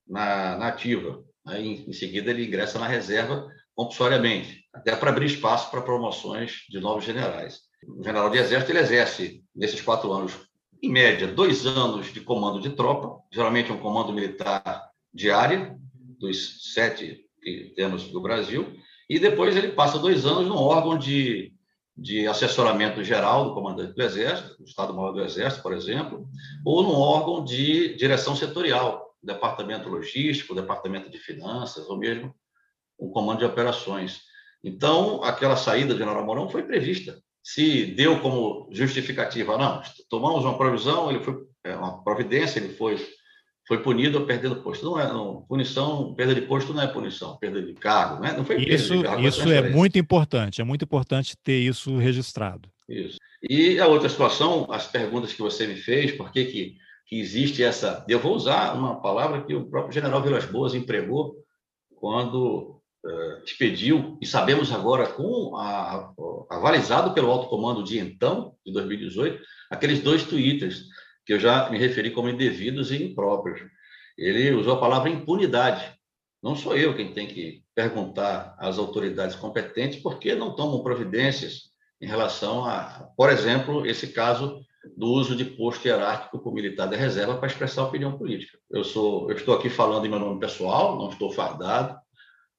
[0.08, 1.22] na, na ativa.
[1.45, 6.65] Aí, em, em seguida, ele ingressa na reserva compulsoriamente, até para abrir espaço para promoções
[6.69, 7.62] de novos generais.
[7.88, 10.34] O general de exército ele exerce, nesses quatro anos,
[10.82, 15.78] em média, dois anos de comando de tropa, geralmente um comando militar diário,
[16.19, 18.78] dos sete que temos do Brasil,
[19.10, 21.54] e depois ele passa dois anos num órgão de,
[22.01, 26.27] de assessoramento geral do comandante do Exército, do Estado-Maior do Exército, por exemplo,
[26.65, 32.33] ou num órgão de direção setorial, departamento logístico, departamento de finanças, ou mesmo
[32.99, 34.21] um comando de operações.
[34.63, 37.21] Então, aquela saída de General Mourão foi prevista.
[37.41, 42.97] se deu como justificativa, não, tomamos uma provisão, ele foi é, uma providência, ele foi
[43.69, 44.84] foi punido ou perdendo posto.
[44.84, 48.34] Não é, não, punição, perda de posto não é punição, perda de cargo, né?
[48.36, 52.67] Não foi isso, cargo, isso é muito importante, é muito importante ter isso registrado.
[52.89, 53.19] Isso.
[53.47, 57.62] E a outra situação, as perguntas que você me fez, por que, que, que existe
[57.62, 58.03] essa.
[58.10, 61.36] Eu vou usar uma palavra que o próprio general Vilas Boas empregou
[61.95, 66.12] quando uh, expediu, e sabemos agora, com a,
[66.49, 70.86] avalizado pelo alto comando de então, de 2018, aqueles dois twitters
[71.29, 73.61] que eu já me referi como indevidos e impróprios.
[74.17, 75.93] Ele usou a palavra impunidade.
[76.41, 81.69] Não sou eu quem tem que perguntar às autoridades competentes por que não tomam providências
[82.01, 84.59] em relação a, por exemplo, esse caso
[84.97, 88.57] do uso de posto hierárquico por militar da reserva para expressar opinião política.
[88.67, 91.95] Eu sou, eu estou aqui falando em meu nome pessoal, não estou fardado.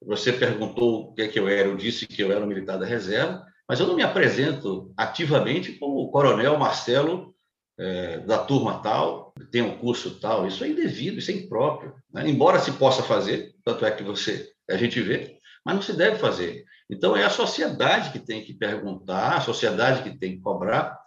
[0.01, 2.79] Você perguntou o que é que eu era, eu disse que eu era um militar
[2.79, 7.35] da reserva, mas eu não me apresento ativamente como o coronel Marcelo
[7.77, 11.95] é, da turma tal, tem um curso tal, isso é indevido, isso é impróprio.
[12.13, 12.29] Né?
[12.29, 16.17] Embora se possa fazer, tanto é que você a gente vê, mas não se deve
[16.17, 16.63] fazer.
[16.89, 20.97] Então é a sociedade que tem que perguntar, a sociedade que tem que cobrar,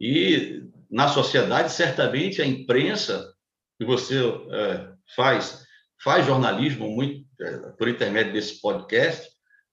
[0.00, 3.32] e na sociedade certamente a imprensa
[3.78, 4.18] que você
[4.50, 5.64] é, faz
[6.02, 9.29] faz jornalismo muito é, por intermédio desse podcast,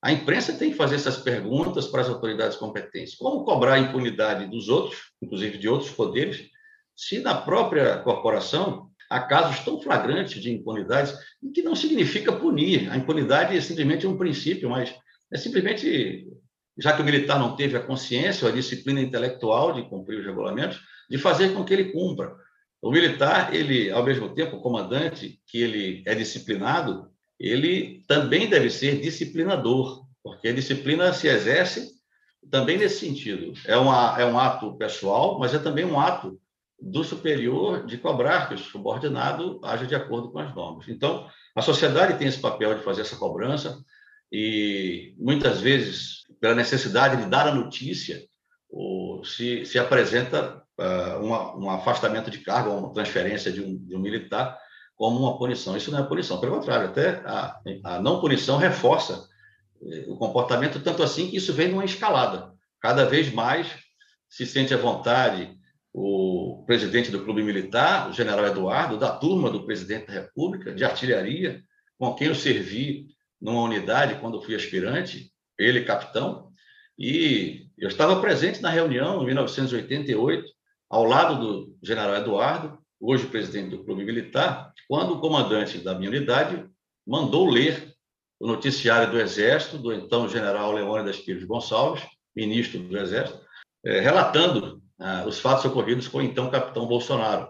[0.07, 3.13] a imprensa tem que fazer essas perguntas para as autoridades competentes.
[3.15, 6.47] Como cobrar a impunidade dos outros, inclusive de outros poderes,
[6.95, 11.13] se na própria corporação há casos tão flagrantes de impunidade,
[11.53, 12.89] que não significa punir.
[12.89, 14.95] A impunidade é simplesmente um princípio, mas
[15.29, 16.25] é simplesmente,
[16.77, 20.25] já que o militar não teve a consciência ou a disciplina intelectual de cumprir os
[20.25, 22.33] regulamentos, de fazer com que ele cumpra.
[22.81, 28.69] O militar, ele, ao mesmo tempo, o comandante, que ele é disciplinado, ele também deve
[28.69, 31.91] ser disciplinador, porque a disciplina se exerce
[32.49, 33.53] também nesse sentido.
[33.65, 36.39] É, uma, é um ato pessoal, mas é também um ato
[36.79, 40.87] do superior de cobrar que o subordinado haja de acordo com as normas.
[40.87, 43.79] Então, a sociedade tem esse papel de fazer essa cobrança
[44.31, 48.23] e, muitas vezes, pela necessidade de dar a notícia,
[48.69, 53.95] o, se, se apresenta uh, uma, um afastamento de cargo, uma transferência de um, de
[53.95, 54.59] um militar
[54.97, 55.77] como uma punição.
[55.77, 59.29] Isso não é punição, pelo contrário, até a, a não punição reforça
[59.81, 62.51] eh, o comportamento, tanto assim que isso vem numa escalada.
[62.81, 63.67] Cada vez mais
[64.27, 65.55] se sente à vontade
[65.93, 70.83] o presidente do clube militar, o general Eduardo, da turma do presidente da República, de
[70.83, 71.61] artilharia,
[71.97, 73.07] com quem eu servi
[73.41, 76.51] numa unidade quando fui aspirante, ele capitão,
[76.97, 80.45] e eu estava presente na reunião em 1988,
[80.89, 86.09] ao lado do general Eduardo, hoje presidente do Clube Militar, quando o comandante da minha
[86.09, 86.65] unidade
[87.05, 87.93] mandou ler
[88.39, 92.03] o noticiário do Exército, do então general Leônidas Pires Gonçalves,
[92.35, 93.39] ministro do Exército,
[93.85, 97.49] é, relatando ah, os fatos ocorridos com o então capitão Bolsonaro,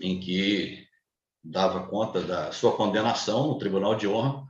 [0.00, 0.86] em que
[1.42, 4.46] dava conta da sua condenação no Tribunal de Honra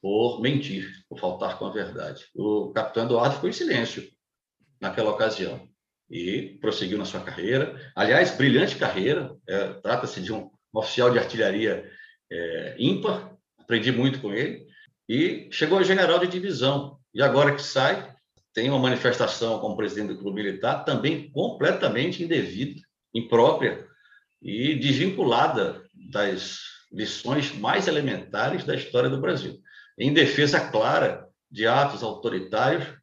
[0.00, 2.24] por mentir, por faltar com a verdade.
[2.34, 4.08] O capitão Eduardo ficou em silêncio
[4.80, 5.68] naquela ocasião
[6.10, 7.78] e prosseguiu na sua carreira.
[7.94, 9.34] Aliás, brilhante carreira.
[9.46, 11.90] É, Trata-se de um, oficial de artilharia
[12.30, 13.32] é, ímpar.
[13.58, 14.66] Aprendi muito com ele.
[15.08, 16.98] E chegou a general de divisão.
[17.14, 18.14] E agora que sai,
[18.54, 22.80] tem uma manifestação como presidente do clube militar também completamente indevida,
[23.14, 23.86] imprópria
[24.42, 26.58] e desvinculada das
[26.90, 29.58] lições mais elementares da história do Brasil,
[29.98, 32.97] em defesa clara de atos autoritários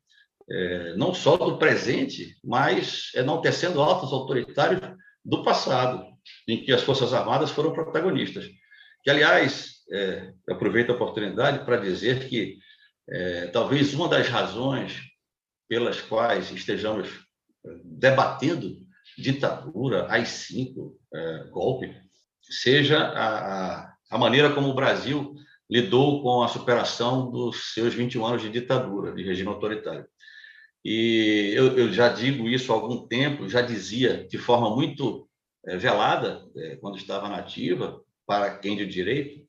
[0.49, 4.81] é, não só do presente, mas enaltecendo atos autoritários
[5.23, 6.05] do passado,
[6.47, 8.47] em que as Forças Armadas foram protagonistas.
[9.03, 12.57] Que, aliás, é, aproveito a oportunidade para dizer que
[13.09, 14.99] é, talvez uma das razões
[15.67, 17.07] pelas quais estejamos
[17.65, 18.77] é, debatendo
[19.17, 21.95] ditadura, AI-5, é, golpe,
[22.41, 25.35] seja a, a maneira como o Brasil
[25.69, 30.05] lidou com a superação dos seus 21 anos de ditadura, de regime autoritário.
[30.85, 35.27] E eu, eu, já digo isso há algum tempo, já dizia de forma muito
[35.65, 39.43] é, velada, é, quando estava nativa, para quem de direito,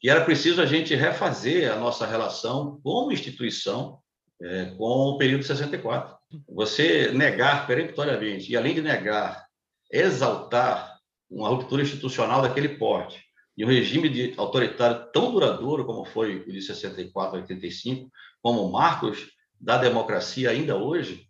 [0.00, 3.98] que era preciso a gente refazer a nossa relação como instituição
[4.40, 6.16] é, com o período de 64.
[6.48, 9.46] Você negar peremptoriamente, e além de negar,
[9.92, 10.96] exaltar
[11.30, 13.22] uma ruptura institucional daquele porte,
[13.58, 18.70] e um regime de autoritário tão duradouro como foi o de 64 a 85, como
[18.72, 21.26] marcos da democracia ainda hoje,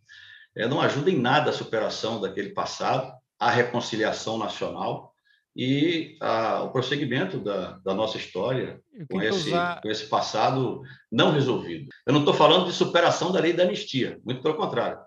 [0.57, 5.13] é, não ajuda em nada a superação daquele passado, a reconciliação nacional
[5.57, 9.81] e a, o prosseguimento da, da nossa história com esse, usar...
[9.81, 11.89] com esse passado não resolvido.
[12.07, 14.99] Eu não estou falando de superação da lei da anistia, muito pelo contrário.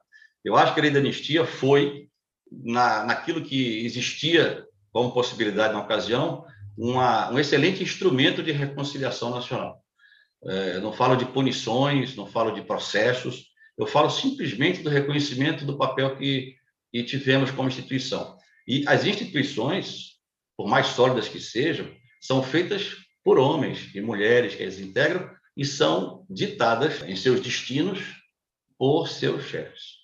[0.44, 2.10] Eu acho que a lei da anistia foi,
[2.52, 6.46] na, naquilo que existia como possibilidade na ocasião,
[6.78, 9.82] uma, um excelente instrumento de reconciliação nacional.
[10.44, 15.78] É, não falo de punições, não falo de processos, eu falo simplesmente do reconhecimento do
[15.78, 16.56] papel que,
[16.92, 18.38] que tivemos como instituição.
[18.68, 20.18] E as instituições,
[20.58, 25.66] por mais sólidas que sejam, são feitas por homens e mulheres que as integram e
[25.66, 28.00] são ditadas em seus destinos
[28.78, 30.02] por seus chefes.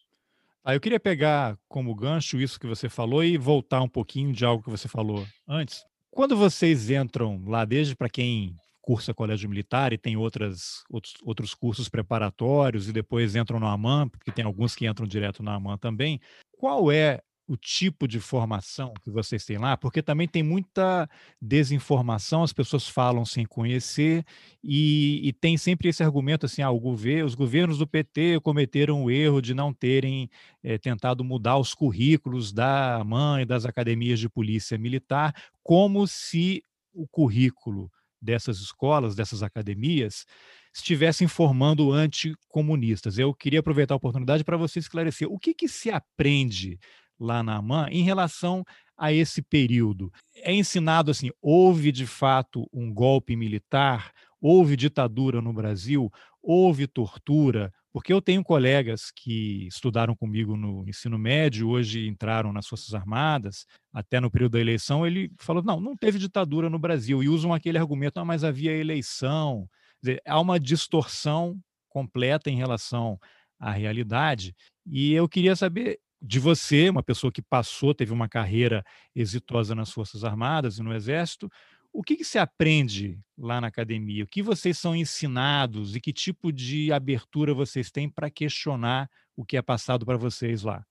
[0.64, 4.44] Ah, eu queria pegar como gancho isso que você falou e voltar um pouquinho de
[4.44, 5.84] algo que você falou antes.
[6.12, 8.56] Quando vocês entram lá, desde para quem
[8.88, 14.08] cursa colégio militar e tem outras, outros, outros cursos preparatórios e depois entram no AMAN,
[14.08, 16.22] porque tem alguns que entram direto na AMAN também,
[16.54, 21.10] qual é o tipo de formação que vocês têm lá, porque também tem muita
[21.42, 24.24] desinformação, as pessoas falam sem conhecer,
[24.64, 29.12] e, e tem sempre esse argumento assim: ah, governo, os governos do PT cometeram o
[29.12, 30.30] erro de não terem
[30.64, 37.06] é, tentado mudar os currículos da mãe das academias de polícia militar, como se o
[37.06, 40.26] currículo dessas escolas, dessas academias,
[40.74, 43.18] estivessem formando anticomunistas.
[43.18, 46.80] Eu queria aproveitar a oportunidade para você esclarecer o que, que se aprende
[47.20, 48.64] lá na AMAN em relação
[48.98, 50.12] a esse período.
[50.36, 57.72] É ensinado assim: houve de fato um golpe militar, houve ditadura no Brasil, houve tortura,
[57.98, 63.66] porque eu tenho colegas que estudaram comigo no ensino médio, hoje entraram nas Forças Armadas,
[63.92, 67.52] até no período da eleição, ele falou: não, não teve ditadura no Brasil, e usam
[67.52, 69.68] aquele argumento, ah, mas havia eleição.
[70.00, 73.20] Dizer, há uma distorção completa em relação
[73.60, 74.54] à realidade.
[74.86, 78.84] E eu queria saber de você, uma pessoa que passou, teve uma carreira
[79.16, 81.50] exitosa nas Forças Armadas e no Exército,
[81.98, 84.24] o que, que se aprende lá na academia?
[84.24, 89.44] O que vocês são ensinados e que tipo de abertura vocês têm para questionar o
[89.44, 90.86] que é passado para vocês lá?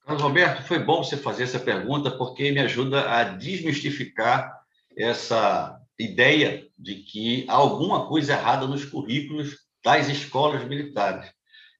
[0.00, 4.58] Carlos Roberto, foi bom você fazer essa pergunta porque me ajuda a desmistificar
[4.96, 11.30] essa ideia de que há alguma coisa errada nos currículos das escolas militares.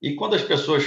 [0.02, 0.85] E quando as pessoas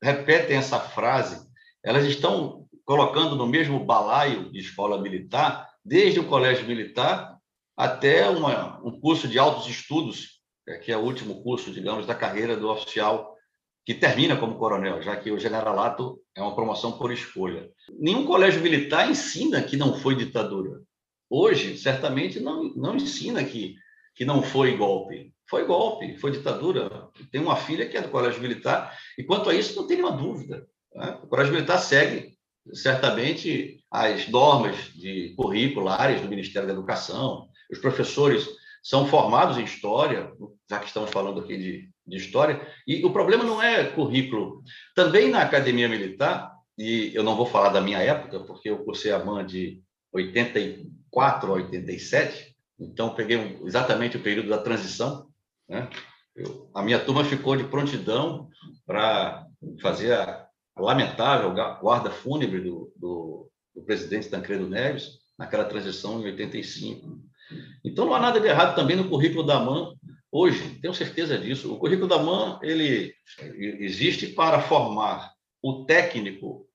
[0.00, 1.44] repetem essa frase,
[1.82, 7.36] elas estão colocando no mesmo balaio de escola militar, desde o colégio militar
[7.76, 12.14] até uma, um curso de altos estudos, é, que é o último curso, digamos, da
[12.14, 13.34] carreira do oficial
[13.84, 17.70] que termina como coronel, já que o generalato é uma promoção por escolha.
[17.98, 20.80] Nenhum colégio militar ensina que não foi ditadura.
[21.28, 23.74] Hoje, certamente, não, não ensina que,
[24.14, 25.34] que não foi golpe.
[25.48, 27.10] Foi golpe, foi ditadura.
[27.30, 30.16] Tem uma filha que é do Colégio Militar, e quanto a isso, não tem nenhuma
[30.16, 30.66] dúvida.
[30.94, 31.18] Né?
[31.22, 32.33] O Colégio Militar segue,
[32.72, 37.48] certamente, as normas de curriculares do Ministério da Educação.
[37.70, 38.48] Os professores
[38.82, 40.32] são formados em História,
[40.68, 44.62] já que estamos falando aqui de, de História, e o problema não é currículo.
[44.94, 49.12] Também na Academia Militar, e eu não vou falar da minha época, porque eu cursei
[49.12, 49.80] a MAN de
[50.12, 55.28] 84 a 87, então peguei exatamente o período da transição,
[55.68, 55.88] né?
[56.34, 58.48] Eu, a minha turma ficou de prontidão
[58.84, 59.46] para
[59.80, 60.43] fazer a,
[60.76, 67.20] lamentável guarda fúnebre do, do, do, presidente Tancredo Neves, naquela transição em 85.
[67.84, 69.94] Então, não há nada de errado também no currículo da MAN
[70.34, 71.72] hoje, tenho certeza disso.
[71.72, 73.14] O currículo da MAN ele
[73.54, 75.32] existe para formar
[75.62, 76.66] o técnico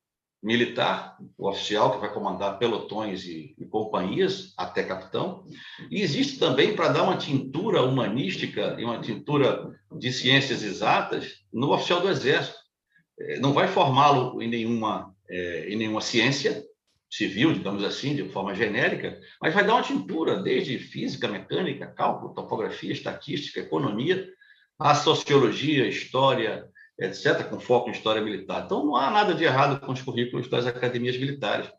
[0.41, 5.43] militar, o oficial que vai comandar pelotões e, e, companhias até capitão,
[5.91, 11.73] e existe também para dar uma tintura humanística e uma tintura de ciências exatas no
[11.73, 12.57] oficial do exército.
[13.19, 16.63] É, não vai formá-lo em nenhuma é, em nenhuma ciência
[17.09, 22.33] civil, digamos assim, de forma genérica, mas vai dar uma tintura desde física, mecânica, cálculo,
[22.33, 24.27] topografia, estatística, economia,
[24.77, 26.67] a sociologia, história,
[26.99, 28.63] etc., com foco em história militar.
[28.65, 31.69] Então, não há nada de errado com os currículos das academias militares,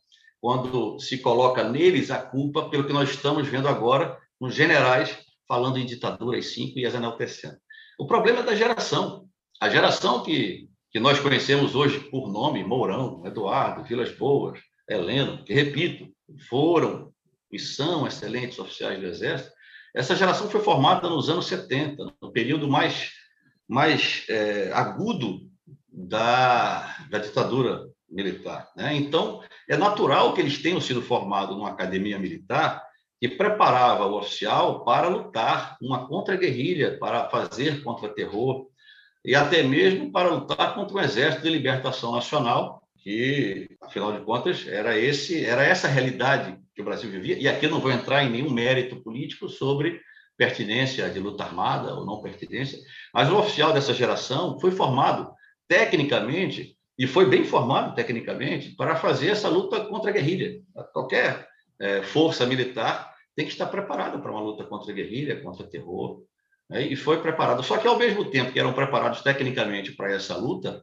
[0.41, 5.79] quando se coloca neles a culpa pelo que nós estamos vendo agora nos generais falando
[5.79, 7.57] em ditaduras cinco e as enaltecendo.
[7.99, 9.29] O problema é da geração.
[9.61, 15.55] A geração que, que nós conhecemos hoje por nome, Mourão, Eduardo, Vilas Boas, Heleno, que,
[15.55, 16.09] repito,
[16.49, 17.13] foram
[17.53, 19.53] e são excelentes oficiais do Exército,
[19.95, 23.11] essa geração foi formada nos anos 70, no período mais
[23.69, 25.49] mais é, agudo
[25.89, 28.69] da, da ditadura militar.
[28.77, 28.97] Né?
[28.97, 32.85] Então, é natural que eles tenham sido formados numa academia militar
[33.21, 38.67] que preparava o oficial para lutar uma contra-guerrilha, para fazer contra-terror,
[39.25, 44.67] e até mesmo para lutar contra o Exército de Libertação Nacional, que, afinal de contas,
[44.67, 47.39] era, esse, era essa realidade que o Brasil vivia.
[47.39, 50.01] E aqui não vou entrar em nenhum mérito político sobre
[50.37, 52.79] pertinência de luta armada ou não pertinência,
[53.13, 55.31] mas o oficial dessa geração foi formado
[55.69, 60.61] tecnicamente e foi bem formado tecnicamente para fazer essa luta contra a guerrilha.
[60.93, 61.47] Qualquer
[61.79, 65.69] é, força militar tem que estar preparada para uma luta contra a guerrilha, contra o
[65.69, 66.23] terror,
[66.71, 66.87] né?
[66.87, 67.63] e foi preparado.
[67.63, 70.81] Só que, ao mesmo tempo que eram preparados tecnicamente para essa luta,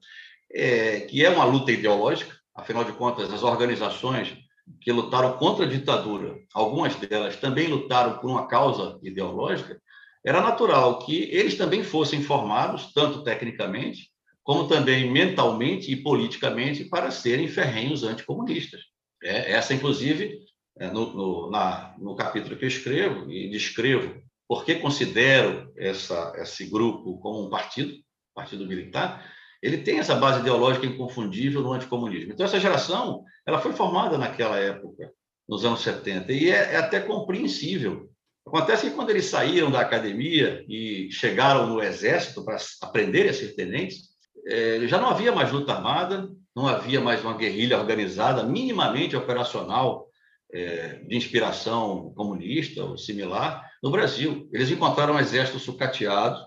[0.53, 4.37] é, que é uma luta ideológica, afinal de contas, as organizações
[4.81, 9.81] que lutaram contra a ditadura, algumas delas também lutaram por uma causa ideológica,
[10.25, 14.09] era natural que eles também fossem formados, tanto tecnicamente,
[14.43, 18.81] como também mentalmente e politicamente, para serem ferrenhos anticomunistas.
[19.23, 20.39] É, essa, inclusive,
[20.77, 26.33] é, no, no, na, no capítulo que eu escrevo e descrevo por que considero essa,
[26.37, 27.93] esse grupo como um partido,
[28.33, 29.25] partido militar,
[29.61, 32.31] ele tem essa base ideológica inconfundível no anticomunismo.
[32.31, 35.11] Então, essa geração ela foi formada naquela época,
[35.47, 38.09] nos anos 70, e é, é até compreensível.
[38.45, 43.55] Acontece que quando eles saíram da academia e chegaram no exército para aprender a ser
[43.55, 44.09] tenentes,
[44.47, 50.07] é, já não havia mais luta armada, não havia mais uma guerrilha organizada, minimamente operacional,
[50.53, 54.49] é, de inspiração comunista ou similar, no Brasil.
[54.51, 56.45] Eles encontraram um exército sucateado,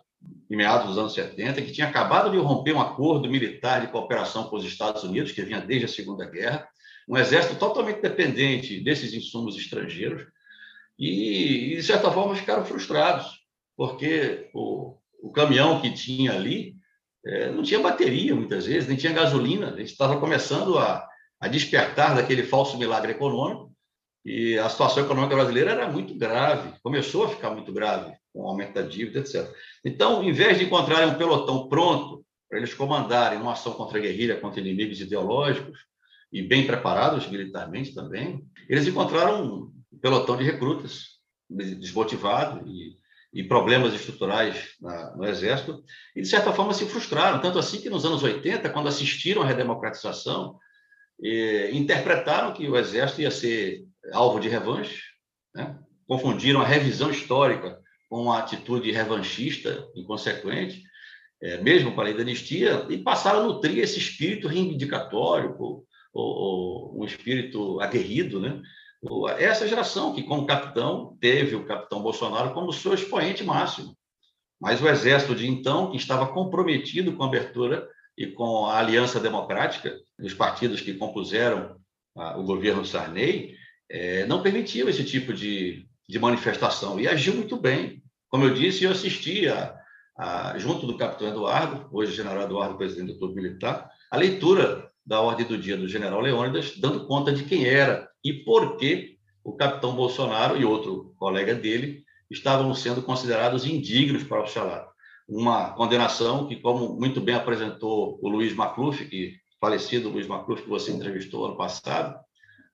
[0.50, 4.44] em meados dos anos 70, que tinha acabado de romper um acordo militar de cooperação
[4.44, 6.68] com os Estados Unidos, que vinha desde a Segunda Guerra,
[7.08, 10.26] um exército totalmente dependente desses insumos estrangeiros,
[10.98, 13.40] e, de certa forma, ficaram frustrados,
[13.74, 16.76] porque o, o caminhão que tinha ali
[17.24, 21.06] é, não tinha bateria, muitas vezes, nem tinha gasolina, a gente estava começando a,
[21.40, 23.69] a despertar daquele falso milagre econômico,
[24.24, 28.48] e a situação econômica brasileira era muito grave, começou a ficar muito grave, com o
[28.48, 29.50] aumento da dívida, etc.
[29.84, 34.00] Então, em vez de encontrarem um pelotão pronto para eles comandarem uma ação contra a
[34.00, 35.78] guerrilha, contra inimigos ideológicos,
[36.32, 41.18] e bem preparados militarmente também, eles encontraram um pelotão de recrutas
[41.48, 42.96] desmotivado e,
[43.32, 45.82] e problemas estruturais na, no Exército,
[46.14, 47.40] e, de certa forma, se frustraram.
[47.40, 50.56] Tanto assim que, nos anos 80, quando assistiram à redemocratização,
[51.22, 55.02] eh, interpretaram que o Exército ia ser alvo de revanche,
[55.54, 55.78] né?
[56.06, 57.78] confundiram a revisão histórica
[58.08, 60.82] com uma atitude revanchista inconsequente,
[61.40, 65.86] é, mesmo para a lei da anistia, e passaram a nutrir esse espírito reivindicatório, ou,
[66.12, 68.60] ou, um espírito aguerrido, né?
[69.38, 73.96] Essa geração que, como capitão, teve o capitão Bolsonaro como seu expoente máximo.
[74.60, 77.88] Mas o exército de então, que estava comprometido com a abertura
[78.18, 81.76] e com a aliança democrática dos partidos que compuseram
[82.36, 83.56] o governo Sarney,
[83.90, 88.00] é, não permitiu esse tipo de, de manifestação e agiu muito bem.
[88.28, 89.74] Como eu disse, eu assisti a,
[90.16, 95.20] a, junto do capitão Eduardo, hoje general Eduardo, presidente do Clube Militar, a leitura da
[95.20, 99.56] ordem do dia do general Leônidas, dando conta de quem era e por que o
[99.56, 104.90] capitão Bolsonaro e outro colega dele estavam sendo considerados indignos para o oficialato.
[105.28, 110.68] Uma condenação que, como muito bem apresentou o Luiz Macluf, que falecido Luiz Macluf, que
[110.68, 112.20] você entrevistou ano passado,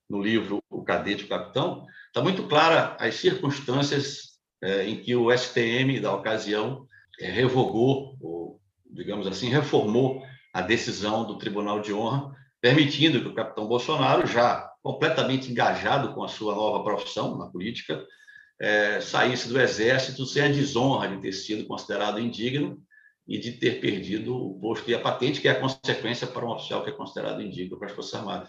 [0.09, 5.15] no livro O Cadete e o Capitão, está muito clara as circunstâncias é, em que
[5.15, 6.87] o STM, da ocasião,
[7.21, 13.35] é, revogou, ou, digamos assim, reformou a decisão do Tribunal de Honra, permitindo que o
[13.35, 18.05] capitão Bolsonaro, já completamente engajado com a sua nova profissão na política,
[18.59, 22.79] é, saísse do Exército sem a desonra de ter sido considerado indigno
[23.29, 26.51] e de ter perdido o posto e a patente, que é a consequência para um
[26.51, 28.49] oficial que é considerado indigno para as Forças Armadas.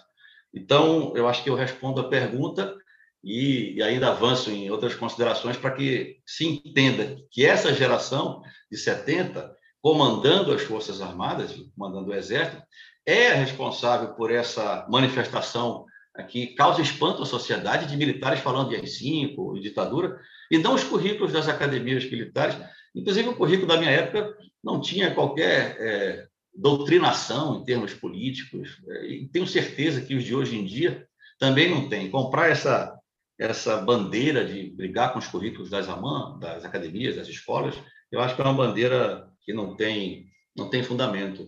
[0.58, 2.76] Então, eu acho que eu respondo a pergunta
[3.24, 8.41] e, ainda avanço em outras considerações para que se entenda que essa geração
[8.72, 12.62] de 70, comandando as Forças Armadas, comandando o Exército,
[13.05, 15.86] é responsável por essa manifestação
[16.30, 20.84] que causa espanto à sociedade de militares falando de AI-5 e ditadura, e não os
[20.84, 22.58] currículos das academias militares.
[22.95, 26.27] Inclusive, o currículo da minha época não tinha qualquer é,
[26.58, 31.08] doutrinação em termos políticos, é, e tenho certeza que os de hoje em dia
[31.39, 32.10] também não têm.
[32.10, 32.97] Comprar essa
[33.39, 37.76] essa bandeira de brigar com os currículos das AMAN, das academias, das escolas,
[38.12, 41.47] eu acho que é uma bandeira que não tem, não tem fundamento.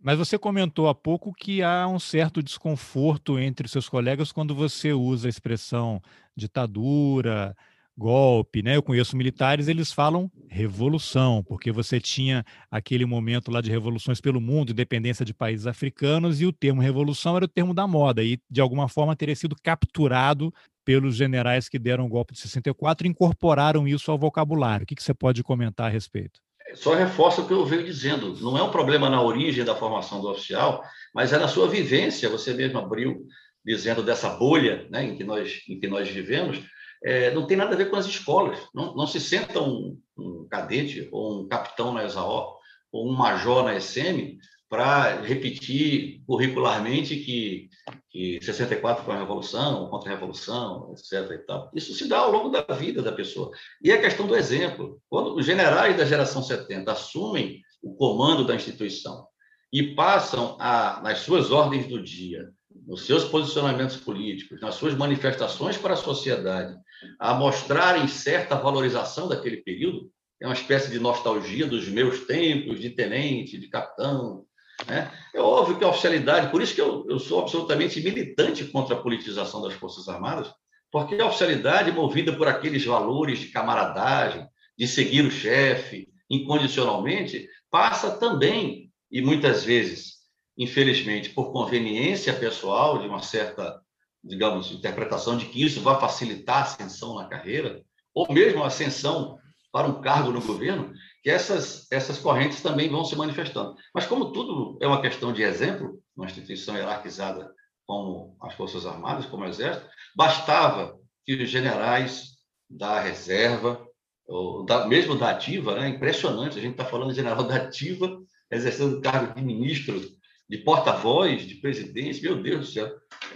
[0.00, 4.92] Mas você comentou há pouco que há um certo desconforto entre seus colegas quando você
[4.92, 6.00] usa a expressão
[6.36, 7.54] ditadura,
[7.98, 8.76] golpe, né?
[8.76, 14.40] Eu conheço militares, eles falam revolução, porque você tinha aquele momento lá de revoluções pelo
[14.40, 18.38] mundo, independência de países africanos, e o termo revolução era o termo da moda, e
[18.48, 23.10] de alguma forma teria sido capturado pelos generais que deram o golpe de 64 e
[23.10, 24.84] incorporaram isso ao vocabulário.
[24.84, 26.40] O que, que você pode comentar a respeito?
[26.74, 28.36] Só reforça o que eu venho dizendo.
[28.40, 30.82] Não é um problema na origem da formação do oficial,
[31.14, 32.28] mas é na sua vivência.
[32.28, 33.26] Você mesmo abriu
[33.64, 36.58] dizendo dessa bolha né, em, que nós, em que nós vivemos.
[37.04, 38.58] É, não tem nada a ver com as escolas.
[38.74, 42.56] Não, não se senta um, um cadete ou um capitão na ESAO
[42.92, 44.38] ou um major na SM
[44.68, 47.70] para repetir curricularmente que,
[48.10, 51.30] que 64 foi uma revolução, contra-revolução, etc.
[51.32, 51.70] E tal.
[51.74, 53.50] Isso se dá ao longo da vida da pessoa.
[53.82, 55.00] E a questão do exemplo.
[55.08, 59.26] Quando os generais da geração 70 assumem o comando da instituição
[59.72, 62.50] e passam a, nas suas ordens do dia,
[62.86, 66.76] nos seus posicionamentos políticos, nas suas manifestações para a sociedade,
[67.18, 72.90] a mostrarem certa valorização daquele período, é uma espécie de nostalgia dos meus tempos de
[72.90, 74.44] tenente, de capitão.
[74.86, 75.10] Né?
[75.34, 79.00] É óbvio que a oficialidade, por isso que eu, eu sou absolutamente militante contra a
[79.00, 80.48] politização das Forças Armadas,
[80.90, 84.46] porque a oficialidade, movida por aqueles valores de camaradagem,
[84.76, 90.18] de seguir o chefe incondicionalmente, passa também, e muitas vezes,
[90.56, 93.80] infelizmente, por conveniência pessoal, de uma certa,
[94.22, 97.82] digamos, interpretação de que isso vai facilitar a ascensão na carreira,
[98.14, 99.38] ou mesmo a ascensão
[99.72, 100.92] para um cargo no governo,
[101.22, 103.74] que essas, essas correntes também vão se manifestando.
[103.94, 107.52] Mas, como tudo é uma questão de exemplo, uma instituição hierarquizada
[107.86, 112.36] como as Forças Armadas, como o Exército, bastava que os generais
[112.68, 113.86] da reserva,
[114.26, 115.88] ou da, mesmo da ativa, né?
[115.88, 120.00] impressionante, a gente está falando de general da ativa, exercendo o cargo de ministro,
[120.48, 122.90] de porta-voz, de presidente, meu Deus do céu,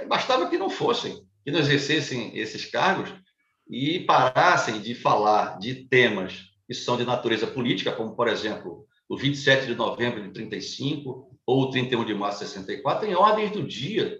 [0.08, 3.12] bastava que não fossem, que não exercessem esses cargos
[3.68, 9.16] e parassem de falar de temas que são de natureza política, como, por exemplo, o
[9.16, 13.62] 27 de novembro de 35 ou o 31 de março de 64, em ordens do
[13.62, 14.18] dia,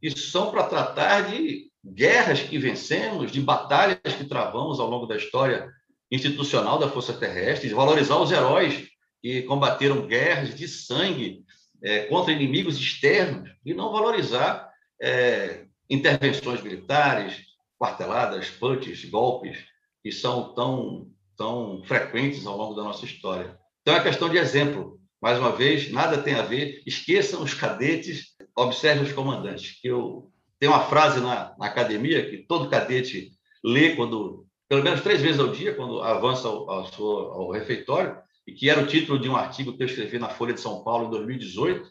[0.00, 5.16] que são para tratar de guerras que vencemos, de batalhas que travamos ao longo da
[5.16, 5.70] história
[6.10, 8.88] institucional da Força Terrestre, de valorizar os heróis
[9.22, 11.44] que combateram guerras de sangue
[11.84, 17.42] é, contra inimigos externos, e não valorizar é, intervenções militares,
[17.78, 19.58] quarteladas, punches, golpes,
[20.02, 23.58] que são tão, tão frequentes ao longo da nossa história.
[23.82, 24.98] Então, é questão de exemplo.
[25.20, 26.82] Mais uma vez, nada tem a ver.
[26.86, 29.78] Esqueçam os cadetes, observem os comandantes.
[29.84, 33.32] Eu tenho uma frase na, na academia que todo cadete
[33.62, 38.16] lê quando, pelo menos três vezes ao dia, quando avança ao, ao, ao refeitório,
[38.46, 40.82] e que era o título de um artigo que eu escrevi na Folha de São
[40.82, 41.90] Paulo em 2018,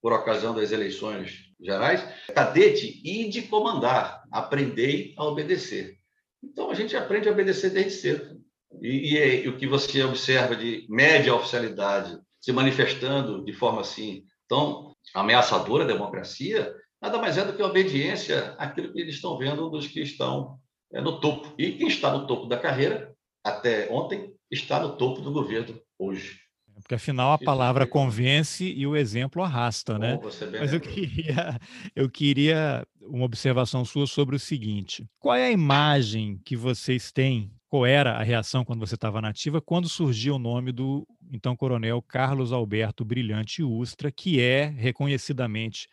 [0.00, 2.02] por ocasião das eleições gerais,
[2.34, 5.98] cadete e de comandar, aprendei a obedecer.
[6.42, 8.40] Então, a gente aprende a obedecer desde cedo.
[8.80, 14.24] E, e, e o que você observa de média oficialidade se manifestando de forma assim
[14.48, 19.68] tão ameaçadora à democracia, nada mais é do que obediência àquilo que eles estão vendo
[19.68, 20.58] dos que estão
[20.92, 21.52] é, no topo.
[21.58, 26.40] E quem está no topo da carreira, até ontem, está no topo do governo hoje.
[26.80, 30.18] Porque afinal a palavra convence e o exemplo arrasta, né?
[30.58, 31.60] Mas eu queria,
[31.94, 37.52] eu queria uma observação sua sobre o seguinte: qual é a imagem que vocês têm?
[37.68, 42.02] Qual era a reação quando você estava nativa quando surgiu o nome do então coronel
[42.02, 45.86] Carlos Alberto Brilhante Ustra, que é reconhecidamente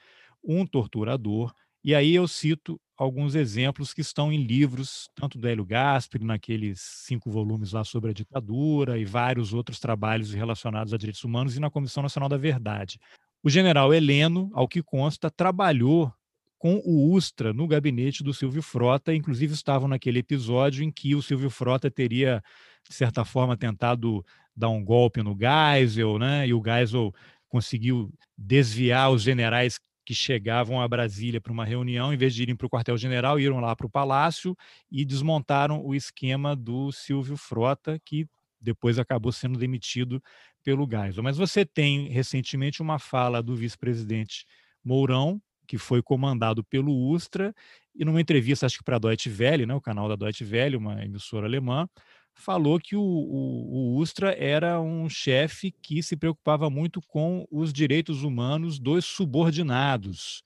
[0.44, 1.54] um torturador?
[1.84, 6.82] E aí eu cito alguns exemplos que estão em livros, tanto do Hélio Gaspari, naqueles
[6.82, 11.60] cinco volumes lá sobre a ditadura, e vários outros trabalhos relacionados a direitos humanos, e
[11.60, 13.00] na Comissão Nacional da Verdade.
[13.44, 16.12] O general Heleno, ao que consta, trabalhou
[16.58, 21.22] com o Ustra no gabinete do Silvio Frota, inclusive estavam naquele episódio em que o
[21.22, 22.42] Silvio Frota teria,
[22.88, 24.26] de certa forma, tentado
[24.56, 26.48] dar um golpe no Geisel, né?
[26.48, 27.14] e o Geisel
[27.48, 32.56] conseguiu desviar os generais que chegavam a Brasília para uma reunião, em vez de irem
[32.56, 34.56] para o quartel-general, iram lá para o palácio
[34.90, 38.26] e desmontaram o esquema do Silvio Frota, que
[38.58, 40.24] depois acabou sendo demitido
[40.64, 41.22] pelo Geisel.
[41.22, 44.46] Mas você tem recentemente uma fala do vice-presidente
[44.82, 47.54] Mourão, que foi comandado pelo Ustra,
[47.94, 50.78] e numa entrevista, acho que para a Deutsche Welle, né, o canal da Deutsche Welle,
[50.78, 51.86] uma emissora alemã,
[52.38, 57.74] falou que o, o, o Ustra era um chefe que se preocupava muito com os
[57.74, 60.44] direitos humanos dos subordinados.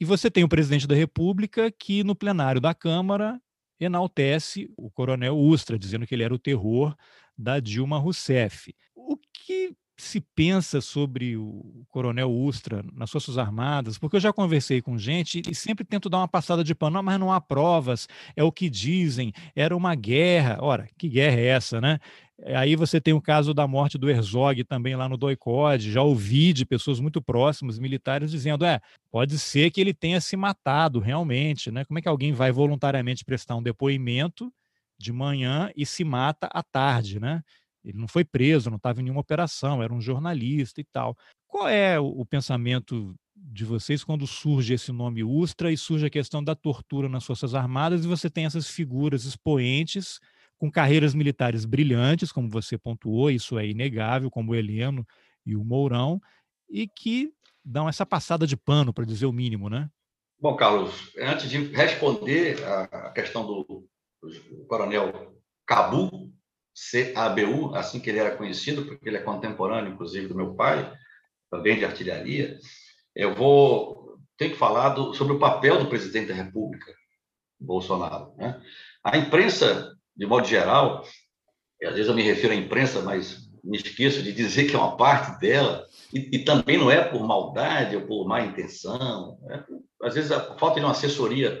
[0.00, 3.40] E você tem o presidente da República que, no plenário da Câmara,
[3.78, 6.96] enaltece o coronel Ustra, dizendo que ele era o terror
[7.36, 8.74] da Dilma Rousseff.
[8.94, 9.74] O que
[10.04, 13.98] se pensa sobre o Coronel Ustra nas Forças Armadas?
[13.98, 17.18] Porque eu já conversei com gente e sempre tento dar uma passada de pano, mas
[17.18, 20.58] não há provas, é o que dizem, era uma guerra.
[20.60, 21.98] Ora, que guerra é essa, né?
[22.46, 26.52] Aí você tem o caso da morte do Herzog também lá no Doicode, já ouvi
[26.52, 28.80] de pessoas muito próximas, militares, dizendo, é,
[29.10, 31.84] pode ser que ele tenha se matado realmente, né?
[31.84, 34.52] Como é que alguém vai voluntariamente prestar um depoimento
[34.98, 37.42] de manhã e se mata à tarde, né?
[37.84, 41.16] Ele não foi preso, não estava em nenhuma operação, era um jornalista e tal.
[41.46, 46.10] Qual é o, o pensamento de vocês quando surge esse nome Ustra e surge a
[46.10, 50.20] questão da tortura nas Forças Armadas e você tem essas figuras expoentes
[50.58, 55.04] com carreiras militares brilhantes, como você pontuou, isso é inegável, como o Heleno
[55.44, 56.20] e o Mourão,
[56.70, 57.32] e que
[57.64, 59.90] dão essa passada de pano, para dizer o mínimo, né?
[60.40, 63.88] Bom, Carlos, antes de responder a questão do,
[64.22, 66.32] do coronel Cabu,
[67.14, 70.92] CABU, assim que ele era conhecido, porque ele é contemporâneo, inclusive, do meu pai,
[71.50, 72.58] também de artilharia,
[73.14, 76.92] eu vou ter que falar do, sobre o papel do presidente da República,
[77.60, 78.34] Bolsonaro.
[78.36, 78.60] Né?
[79.04, 81.04] A imprensa, de modo geral,
[81.84, 84.96] às vezes eu me refiro à imprensa, mas me esqueço de dizer que é uma
[84.96, 89.62] parte dela, e, e também não é por maldade ou por má intenção, é,
[90.02, 91.60] às vezes a falta de uma assessoria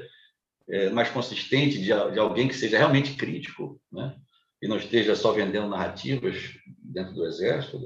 [0.68, 4.16] é, mais consistente de, de, alguém que seja realmente crítico, né?
[4.62, 6.36] E não esteja só vendendo narrativas
[6.66, 7.78] dentro do Exército,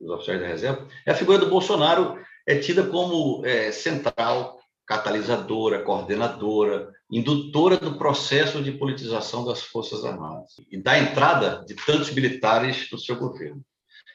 [0.00, 5.82] dos oficiais da reserva, é a figura do Bolsonaro é tida como é, central, catalisadora,
[5.82, 12.88] coordenadora, indutora do processo de politização das Forças Armadas e da entrada de tantos militares
[12.90, 13.62] no seu governo.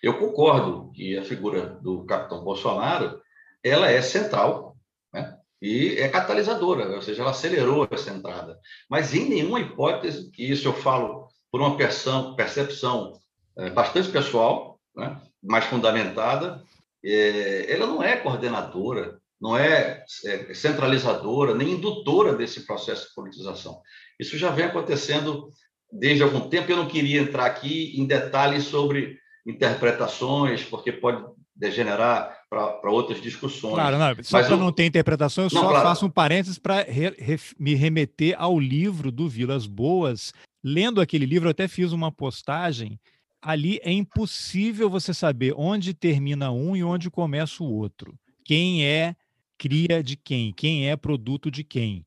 [0.01, 3.21] Eu concordo que a figura do capitão Bolsonaro
[3.63, 4.75] ela é central
[5.13, 5.37] né?
[5.61, 8.57] e é catalisadora, ou seja, ela acelerou essa entrada.
[8.89, 11.20] Mas em nenhuma hipótese, e isso eu falo
[11.51, 13.19] por uma percepção, percepção
[13.57, 15.19] é, bastante pessoal, né?
[15.43, 16.63] mais fundamentada,
[17.03, 23.81] é, ela não é coordenadora, não é, é centralizadora, nem indutora desse processo de politização.
[24.19, 25.49] Isso já vem acontecendo
[25.91, 26.71] desde algum tempo.
[26.71, 31.25] Eu não queria entrar aqui em detalhes sobre interpretações, porque pode
[31.55, 33.75] degenerar para outras discussões.
[33.75, 35.87] Claro, não, só para não ter interpretação, eu não, só claro.
[35.87, 40.33] faço um parênteses para re, re, me remeter ao livro do Vilas Boas.
[40.61, 42.99] Lendo aquele livro, eu até fiz uma postagem.
[43.41, 48.13] Ali é impossível você saber onde termina um e onde começa o outro.
[48.43, 49.15] Quem é
[49.57, 52.05] cria de quem, quem é produto de quem,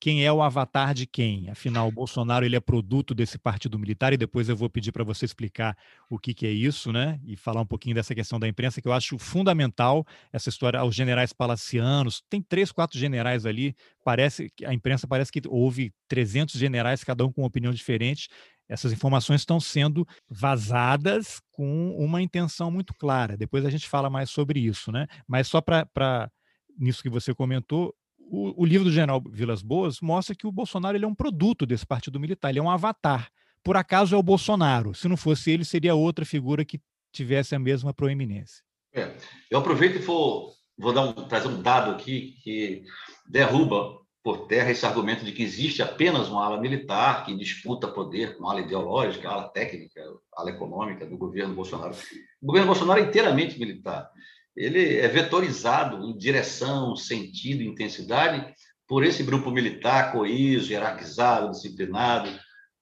[0.00, 1.48] quem é o avatar de quem.
[1.48, 5.02] Afinal, o Bolsonaro ele é produto desse partido militar e depois eu vou pedir para
[5.02, 5.76] você explicar
[6.10, 7.18] o que, que é isso, né?
[7.24, 10.94] E falar um pouquinho dessa questão da imprensa que eu acho fundamental essa história aos
[10.94, 12.22] generais palacianos.
[12.28, 13.74] Tem três, quatro generais ali.
[14.04, 18.28] Parece que a imprensa parece que houve 300 generais, cada um com uma opinião diferente.
[18.68, 23.36] Essas informações estão sendo vazadas com uma intenção muito clara.
[23.36, 25.06] Depois a gente fala mais sobre isso, né?
[25.26, 26.30] Mas só para
[26.78, 27.94] nisso que você comentou,
[28.28, 31.64] o, o, livro do general Vilas Boas mostra que o Bolsonaro ele é um produto
[31.64, 33.30] desse partido militar, ele é um avatar.
[33.62, 34.94] Por acaso é o Bolsonaro.
[34.94, 36.80] Se não fosse ele, seria outra figura que
[37.12, 38.62] tivesse a mesma proeminência.
[38.94, 39.14] É,
[39.50, 42.84] eu aproveito e vou, vou dar um, trazer um dado aqui que
[43.28, 48.36] derruba por terra esse argumento de que existe apenas uma ala militar que disputa poder
[48.36, 50.02] com ala ideológica, ala técnica,
[50.36, 51.94] ala econômica do governo Bolsonaro.
[52.42, 54.10] O governo Bolsonaro é inteiramente militar
[54.56, 58.54] ele é vetorizado em direção, sentido, intensidade
[58.88, 62.30] por esse grupo militar coeso, hierarquizado, disciplinado,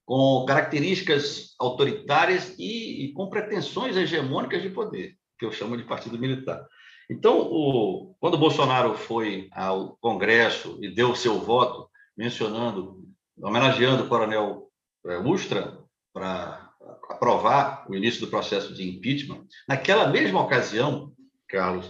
[0.05, 6.17] com características autoritárias e, e, com pretensões hegemônicas de poder, que eu chamo de partido
[6.17, 6.63] militar.
[7.09, 13.03] Então, o, quando o Bolsonaro foi ao Congresso e deu o seu voto, mencionando,
[13.41, 14.69] homenageando o coronel
[15.07, 15.77] é, Ustra
[16.13, 16.69] para
[17.09, 21.11] aprovar o início do processo de impeachment, naquela mesma ocasião,
[21.55, 21.89] Carlos,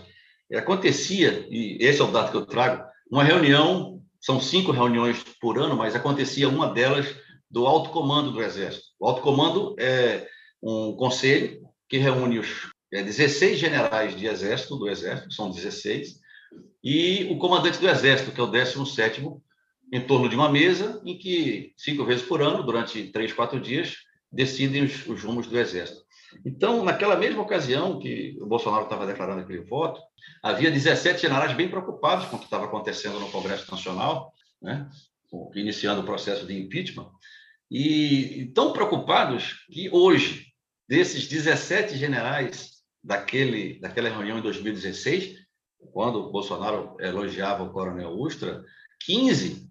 [0.54, 5.58] acontecia, e esse é o dado que eu trago, uma reunião, são cinco reuniões por
[5.58, 7.08] ano, mas acontecia uma delas
[7.50, 8.86] do alto comando do Exército.
[9.00, 10.28] O alto comando é
[10.62, 16.20] um conselho que reúne os é, 16 generais de Exército, do Exército, são 16,
[16.84, 19.42] e o comandante do Exército, que é o 17º,
[19.92, 23.96] em torno de uma mesa em que, cinco vezes por ano, durante três, quatro dias,
[24.32, 26.05] decidem os, os rumos do Exército.
[26.44, 30.02] Então, naquela mesma ocasião que o Bolsonaro estava declarando aquele voto,
[30.42, 34.90] havia 17 generais bem preocupados com o que estava acontecendo no Congresso Nacional, né?
[35.54, 37.10] iniciando o processo de impeachment,
[37.70, 40.48] e tão preocupados que hoje,
[40.88, 45.46] desses 17 generais daquele, daquela reunião em 2016,
[45.92, 48.64] quando o Bolsonaro elogiava o coronel Ustra,
[49.06, 49.70] 15,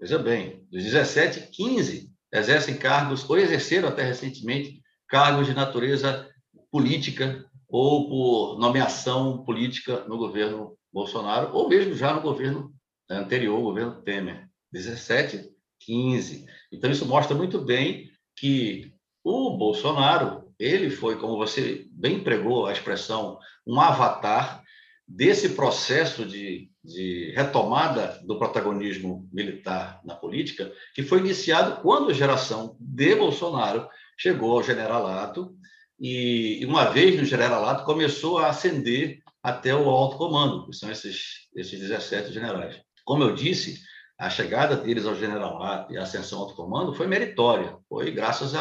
[0.00, 4.82] veja bem, dos 17, 15 exercem cargos, ou exerceram até recentemente,
[5.14, 6.28] cargos de natureza
[6.72, 12.74] política ou por nomeação política no governo Bolsonaro, ou mesmo já no governo
[13.08, 14.48] anterior, o governo Temer.
[14.72, 16.46] 17, 15.
[16.72, 18.92] Então, isso mostra muito bem que
[19.22, 24.64] o Bolsonaro, ele foi, como você bem pregou a expressão, um avatar
[25.06, 32.14] desse processo de, de retomada do protagonismo militar na política, que foi iniciado quando a
[32.14, 35.54] geração de Bolsonaro chegou ao generalato
[35.98, 41.48] e, uma vez no generalato, começou a ascender até o alto comando, que são esses,
[41.54, 42.80] esses 17 generais.
[43.04, 43.80] Como eu disse,
[44.18, 48.54] a chegada deles ao generalato e a ascensão ao alto comando foi meritória, foi graças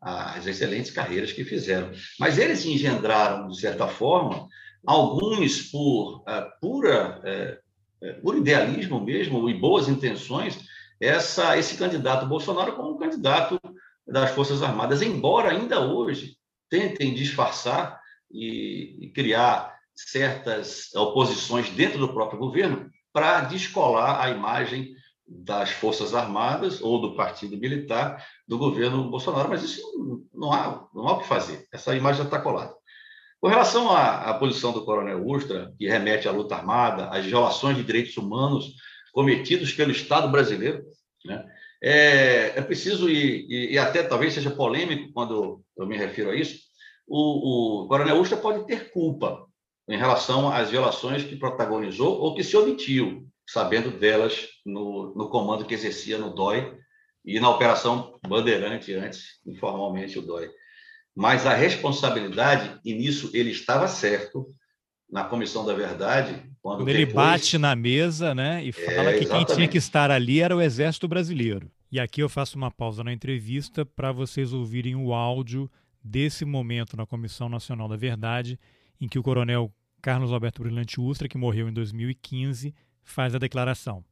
[0.00, 1.90] às excelentes carreiras que fizeram.
[2.18, 4.48] Mas eles engendraram, de certa forma,
[4.86, 10.58] alguns por uh, pura, uh, por idealismo mesmo e boas intenções,
[11.00, 13.60] essa, esse candidato Bolsonaro como um candidato
[14.06, 16.36] das Forças Armadas, embora ainda hoje
[16.68, 18.00] tentem disfarçar
[18.30, 24.94] e, e criar certas oposições dentro do próprio governo para descolar a imagem
[25.26, 31.08] das Forças Armadas ou do Partido Militar do governo Bolsonaro, mas isso não há, não
[31.08, 31.66] há o que fazer.
[31.72, 32.74] Essa imagem já está colada.
[33.40, 37.76] Com relação à, à, posição do Coronel Ustra, que remete à luta armada, às violações
[37.76, 38.74] de direitos humanos
[39.12, 40.84] cometidos pelo Estado brasileiro,
[41.24, 41.44] né?
[41.82, 46.36] É, é, preciso, e, e, e, até talvez seja polêmico quando eu me refiro a
[46.36, 46.60] isso,
[47.08, 49.44] o, o Coronel Ustra pode ter culpa
[49.88, 55.64] em relação às violações que protagonizou ou que se omitiu, sabendo delas no, no comando
[55.64, 56.72] que exercia no DOI
[57.24, 60.48] e na Operação Bandeirante, antes, informalmente, o DOI.
[61.14, 64.46] Mas a responsabilidade, e nisso ele estava certo,
[65.10, 69.26] na Comissão da Verdade, quando, quando ele bate na mesa né, e fala é, que
[69.26, 71.68] quem tinha que estar ali era o Exército Brasileiro.
[71.90, 75.70] E aqui eu faço uma pausa na entrevista para vocês ouvirem o áudio
[76.02, 78.58] desse momento na Comissão Nacional da Verdade,
[79.00, 82.72] em que o coronel Carlos Alberto Brilhante Ustra, que morreu em 2015,
[83.04, 84.04] faz a declaração.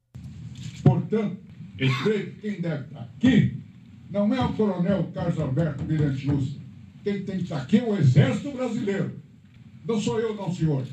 [0.83, 1.37] Portanto,
[1.77, 3.57] eu creio que quem deve estar aqui
[4.09, 6.61] não é o coronel Carlos Alberto Brilhante Ustra.
[7.03, 9.19] Quem tem que estar aqui é o Exército Brasileiro.
[9.85, 10.85] Não sou eu, não, senhor.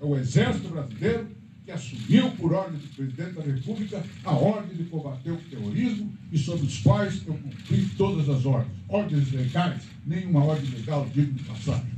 [0.00, 1.28] É o Exército Brasileiro
[1.64, 6.38] que assumiu, por ordem do presidente da República, a ordem de combater o terrorismo e
[6.38, 8.72] sobre os quais eu cumpri todas as ordens.
[8.88, 11.92] Ordens legais, nenhuma ordem legal digna de passagem.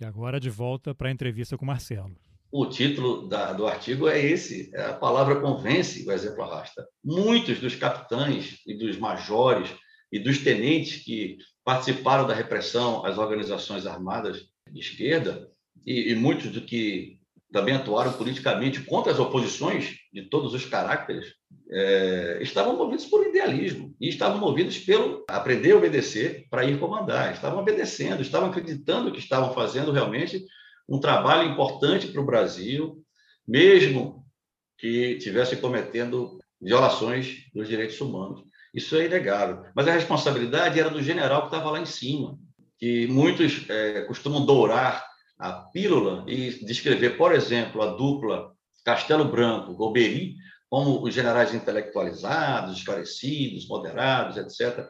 [0.00, 2.16] E agora de volta para a entrevista com Marcelo.
[2.50, 6.84] O título da, do artigo é esse: é a palavra convence, o exemplo arrasta.
[7.04, 9.70] Muitos dos capitães e dos majores
[10.10, 15.48] e dos tenentes que participaram da repressão às organizações armadas de esquerda,
[15.86, 17.18] e, e muitos do que
[17.52, 21.34] também atuaram politicamente contra as oposições de todos os caracteres,
[21.70, 27.32] é, estavam movidos por idealismo e estavam movidos pelo aprender a obedecer para ir comandar.
[27.32, 30.44] Estavam obedecendo, estavam acreditando que estavam fazendo realmente
[30.88, 33.02] um trabalho importante para o Brasil,
[33.46, 34.24] mesmo
[34.78, 38.42] que estivessem cometendo violações dos direitos humanos.
[38.74, 39.64] Isso é inegável.
[39.74, 42.38] Mas a responsabilidade era do general que estava lá em cima,
[42.78, 45.09] que muitos é, costumam dourar
[45.40, 48.52] a pílula e descrever, por exemplo, a dupla
[48.84, 50.34] Castelo Branco, Goberi,
[50.68, 54.86] como os generais intelectualizados, esclarecidos, moderados, etc.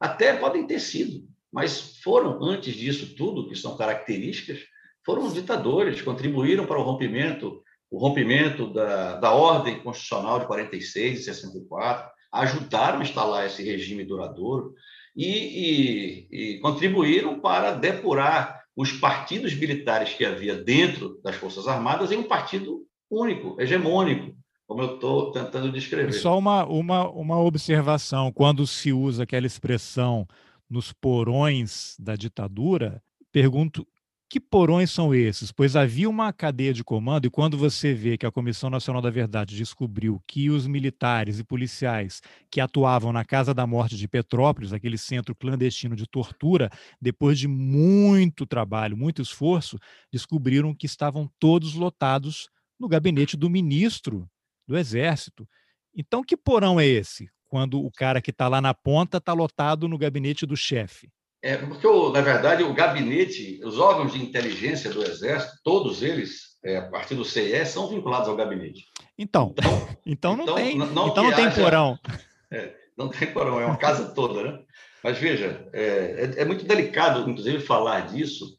[0.00, 4.58] Até podem ter sido, mas foram, antes disso tudo, que são características,
[5.06, 11.24] foram ditadores, contribuíram para o rompimento, o rompimento da, da ordem constitucional de 46 e
[11.24, 14.74] 64, ajudaram a instalar esse regime duradouro,
[15.14, 22.10] e, e, e contribuíram para depurar os partidos militares que havia dentro das Forças Armadas
[22.10, 24.34] em um partido único, hegemônico,
[24.66, 26.12] como eu estou tentando descrever.
[26.12, 30.26] Só uma, uma, uma observação: quando se usa aquela expressão
[30.68, 33.86] nos porões da ditadura, pergunto
[34.32, 35.52] que porões são esses?
[35.52, 39.10] Pois havia uma cadeia de comando, e quando você vê que a Comissão Nacional da
[39.10, 44.72] Verdade descobriu que os militares e policiais que atuavam na Casa da Morte de Petrópolis,
[44.72, 49.78] aquele centro clandestino de tortura, depois de muito trabalho, muito esforço,
[50.10, 52.48] descobriram que estavam todos lotados
[52.80, 54.26] no gabinete do ministro
[54.66, 55.46] do Exército.
[55.94, 57.28] Então, que porão é esse?
[57.50, 61.10] Quando o cara que está lá na ponta está lotado no gabinete do chefe.
[61.42, 66.76] É, porque, na verdade, o gabinete, os órgãos de inteligência do Exército, todos eles, é,
[66.76, 68.86] a partir do CIE, são vinculados ao gabinete.
[69.18, 71.98] Então, então, então não então, tem, não, então não tem haja, porão.
[72.54, 74.62] É, não tem porão, é uma casa toda, né?
[75.02, 78.58] Mas veja, é, é, é, muito delicado, inclusive, falar disso.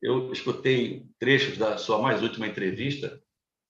[0.00, 3.20] Eu escutei trechos da sua mais última entrevista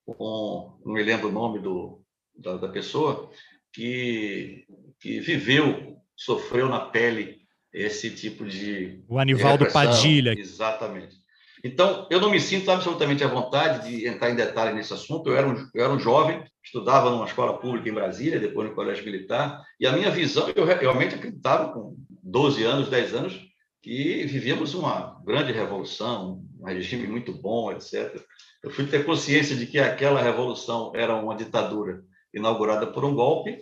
[0.04, 2.04] com, não me lembro o nome do,
[2.36, 3.30] da, da pessoa,
[3.72, 4.66] que,
[5.00, 7.41] que viveu, sofreu na pele
[7.72, 9.02] esse tipo de.
[9.08, 10.34] O Anivaldo Padilha.
[10.38, 11.22] Exatamente.
[11.64, 15.30] Então, eu não me sinto absolutamente à vontade de entrar em detalhes nesse assunto.
[15.30, 18.74] Eu era um, eu era um jovem, estudava numa escola pública em Brasília, depois no
[18.74, 23.40] colégio militar, e a minha visão, eu realmente acreditava, com 12 anos, 10 anos,
[23.80, 28.20] que vivíamos uma grande revolução, um regime muito bom, etc.
[28.62, 32.02] Eu fui ter consciência de que aquela revolução era uma ditadura
[32.34, 33.60] inaugurada por um golpe,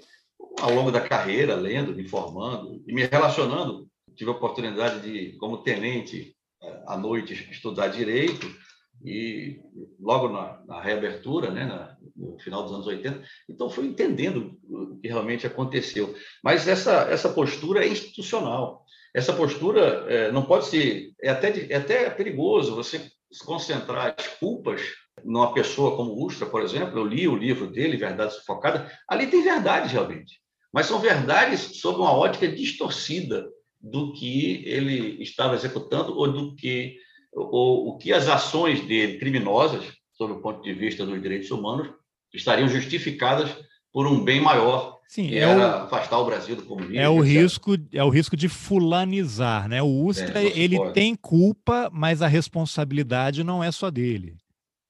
[0.59, 3.90] ao longo da carreira, lendo, me informando e me relacionando
[4.21, 8.55] tive a oportunidade de, como tenente, eh, à noite, estudar direito
[9.03, 9.59] e
[9.99, 14.99] logo na, na reabertura, né, na, no final dos anos 80, então fui entendendo o
[14.99, 16.15] que realmente aconteceu.
[16.45, 18.85] Mas essa, essa postura é institucional.
[19.15, 23.11] Essa postura é, não pode ser, é até, é até perigoso você
[23.47, 24.83] concentrar as culpas
[25.25, 29.43] numa pessoa como Ustra, por exemplo, eu li o livro dele, Verdade Sufocada, ali tem
[29.43, 33.49] verdade realmente, mas são verdades sob uma ótica distorcida
[33.81, 36.97] do que ele estava executando ou do que
[37.33, 41.89] ou, o que as ações dele criminosas, sob o ponto de vista dos direitos humanos,
[42.35, 43.51] estariam justificadas
[43.93, 46.99] por um bem maior Sim, que é era o, afastar o Brasil do comunismo.
[46.99, 47.43] é o etc.
[47.43, 49.83] risco, é o risco de fulanizar, né?
[49.83, 50.95] O Ustra, É, não se ele pode.
[50.95, 54.37] tem culpa, mas a responsabilidade não é só dele.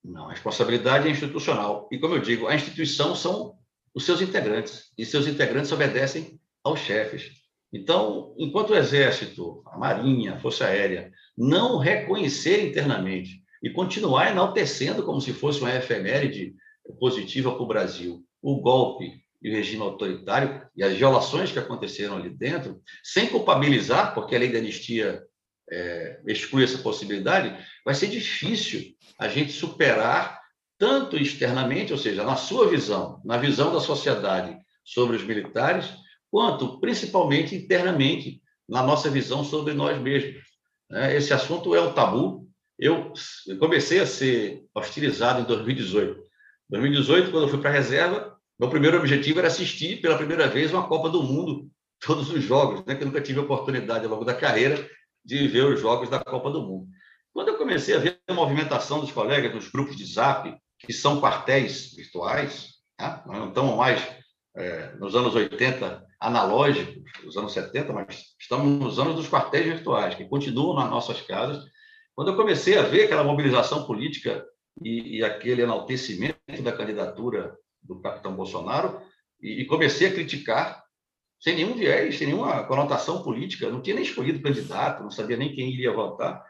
[0.05, 1.89] Não, a responsabilidade é institucional.
[1.91, 3.55] E, como eu digo, a instituição são
[3.95, 7.40] os seus integrantes, e seus integrantes obedecem aos chefes.
[7.73, 15.03] Então, enquanto o Exército, a Marinha, a Força Aérea não reconhecer internamente e continuar enaltecendo
[15.05, 16.55] como se fosse uma efeméride
[16.99, 22.17] positiva para o Brasil, o golpe e o regime autoritário e as violações que aconteceram
[22.17, 25.23] ali dentro, sem culpabilizar, porque a lei da anistia
[25.71, 30.41] é, exclui essa possibilidade, vai ser difícil a gente superar
[30.77, 35.87] tanto externamente, ou seja, na sua visão, na visão da sociedade sobre os militares,
[36.31, 40.43] quanto principalmente internamente na nossa visão sobre nós mesmos.
[40.89, 41.17] né?
[41.17, 42.49] Esse assunto é um tabu.
[42.79, 43.13] Eu
[43.59, 46.23] comecei a ser hostilizado em 2018.
[46.71, 50.73] 2018, quando eu fui para a reserva, meu primeiro objetivo era assistir pela primeira vez
[50.73, 51.69] uma Copa do Mundo,
[51.99, 52.95] todos os jogos, né?
[52.95, 54.89] que eu nunca tive a oportunidade ao longo da carreira
[55.25, 56.89] de ver os jogos da Copa do Mundo.
[57.33, 61.21] Quando eu comecei a ver a movimentação dos colegas nos grupos de Zap, que são
[61.21, 63.23] quartéis virtuais, tá?
[63.27, 64.01] não estamos mais
[64.57, 70.15] é, nos anos 80 analógicos, nos anos 70, mas estamos nos anos dos quartéis virtuais,
[70.15, 71.65] que continuam nas nossas casas.
[72.15, 74.45] Quando eu comecei a ver aquela mobilização política
[74.83, 79.01] e, e aquele enaltecimento da candidatura do capitão Bolsonaro,
[79.41, 80.83] e, e comecei a criticar,
[81.41, 85.55] sem nenhum viés, sem nenhuma conotação política, não tinha nem escolhido candidato, não sabia nem
[85.55, 86.45] quem iria votar,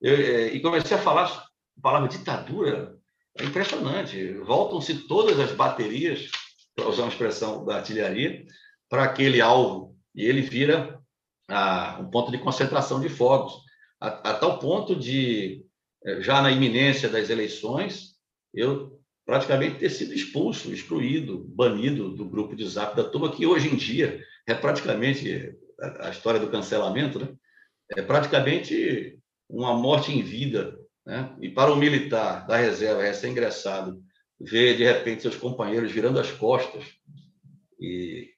[0.00, 2.96] eu, é, e comecei a falar a palavra ditadura,
[3.38, 4.34] é impressionante.
[4.38, 6.28] Voltam-se todas as baterias,
[6.74, 8.44] para usar uma expressão da artilharia,
[8.92, 11.00] para aquele alvo, e ele vira
[11.48, 13.54] ah, um ponto de concentração de fogos,
[13.98, 15.64] a, a tal ponto de,
[16.04, 18.16] eh, já na iminência das eleições,
[18.52, 23.72] eu praticamente ter sido expulso, excluído, banido do grupo de zap da turma, que hoje
[23.72, 27.34] em dia é praticamente a, a história do cancelamento, né?
[27.96, 29.18] é praticamente
[29.48, 30.78] uma morte em vida.
[31.06, 31.34] Né?
[31.40, 34.02] E para o militar da reserva recém-ingressado,
[34.38, 36.84] ver de repente seus companheiros virando as costas
[37.80, 38.31] e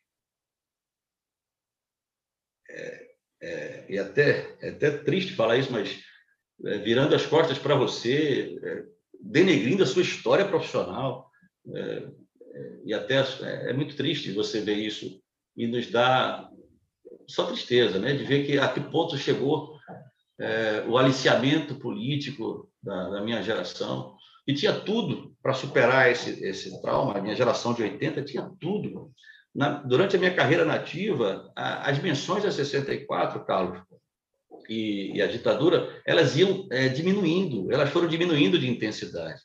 [3.44, 6.00] é, e até é até triste falar isso, mas
[6.64, 8.84] é, virando as costas para você, é,
[9.20, 11.30] denegrindo a sua história profissional,
[11.74, 15.20] é, é, e até é, é muito triste você ver isso
[15.56, 16.48] e nos dá
[17.26, 19.74] só tristeza, né, de ver que a que ponto chegou
[20.88, 24.16] o aliciamento político da, da minha geração
[24.46, 27.16] e tinha tudo para superar esse, esse trauma.
[27.16, 29.12] A minha geração de 80 tinha tudo.
[29.54, 33.80] Na, durante a minha carreira nativa, a, as menções a 64, Carlos,
[34.68, 39.40] e, e a ditadura, elas iam é, diminuindo, elas foram diminuindo de intensidade.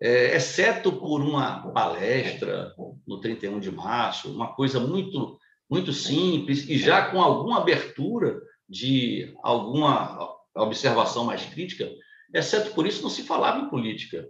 [0.00, 2.72] É, exceto por uma palestra
[3.06, 5.38] no 31 de março, uma coisa muito,
[5.68, 11.88] muito simples e já com alguma abertura de alguma observação mais crítica,
[12.32, 14.28] exceto por isso não se falava em política.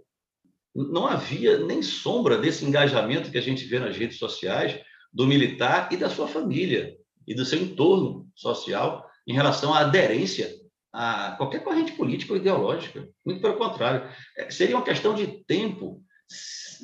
[0.73, 4.79] Não havia nem sombra desse engajamento que a gente vê nas redes sociais
[5.11, 6.95] do militar e da sua família
[7.27, 10.49] e do seu entorno social em relação à aderência
[10.91, 13.07] a qualquer corrente política ou ideológica.
[13.25, 14.09] Muito pelo contrário.
[14.35, 16.03] É, seria uma questão de tempo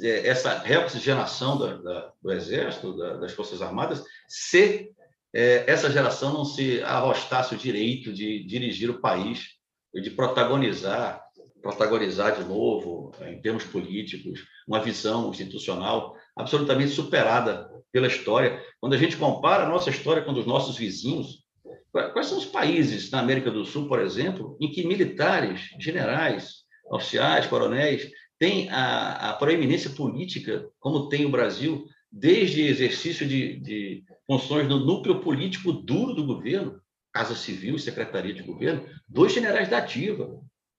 [0.01, 4.91] é, essa reoxigenação da, da, do Exército, da, das Forças Armadas, se
[5.33, 9.55] é, essa geração não se arrostasse o direito de dirigir o país,
[9.93, 11.23] de protagonizar,
[11.61, 18.61] protagonizar de novo, em termos políticos, uma visão institucional absolutamente superada pela história.
[18.79, 21.45] Quando a gente compara a nossa história com a dos nossos vizinhos,
[21.91, 27.47] quais são os países na América do Sul, por exemplo, em que militares, generais, oficiais,
[27.47, 34.67] coronéis, têm a, a proeminência política, como tem o Brasil, desde exercício de, de funções
[34.67, 36.79] no núcleo político duro do governo,
[37.13, 40.29] Casa Civil e Secretaria de Governo, dois generais da ativa.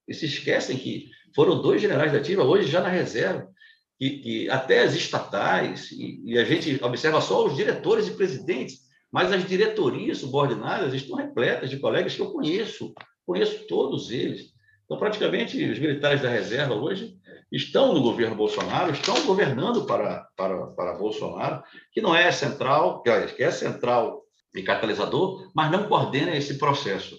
[0.07, 3.47] E se esquecem que foram dois generais da ativa, hoje já na reserva,
[3.97, 8.81] que, até as estatais, e, e, a gente observa só os diretores e presidentes,
[9.11, 12.93] mas as diretorias subordinadas estão repletas de colegas que eu conheço,
[13.25, 14.53] conheço todos eles.
[14.85, 17.17] Então, praticamente, os militares da reserva hoje
[17.51, 23.09] estão no governo Bolsonaro, estão governando para, para, para Bolsonaro, que não é central, que
[23.43, 24.21] é central
[24.55, 27.17] e catalisador, mas não coordena esse processo.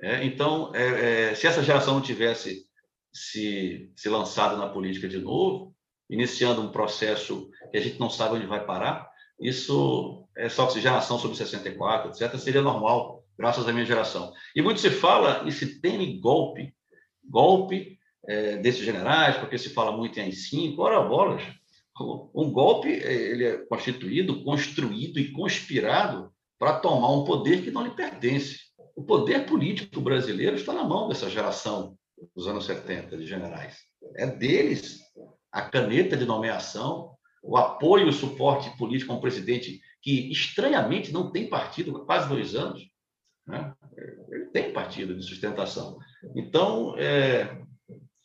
[0.00, 2.66] É, então, é, é, se essa geração não tivesse
[3.12, 5.74] se, se lançado na política de novo,
[6.08, 9.08] iniciando um processo que a gente não sabe onde vai parar.
[9.40, 14.32] Isso, essa oxigenação sobre 64, etc., seria normal, graças à minha geração.
[14.54, 16.74] E muito se fala e se teme golpe,
[17.24, 21.42] golpe é, desses generais, porque se fala muito em AI-5, ora bolas.
[22.34, 27.90] Um golpe ele é constituído, construído e conspirado para tomar um poder que não lhe
[27.90, 28.58] pertence.
[28.94, 31.96] O poder político brasileiro está na mão dessa geração
[32.34, 33.78] dos anos 70 de generais.
[34.16, 35.00] É deles
[35.52, 41.12] a caneta de nomeação, o apoio e o suporte político a um presidente que, estranhamente,
[41.12, 42.82] não tem partido há quase dois anos.
[43.46, 43.72] Né?
[44.30, 45.98] Ele tem partido de sustentação.
[46.36, 47.58] Então, é,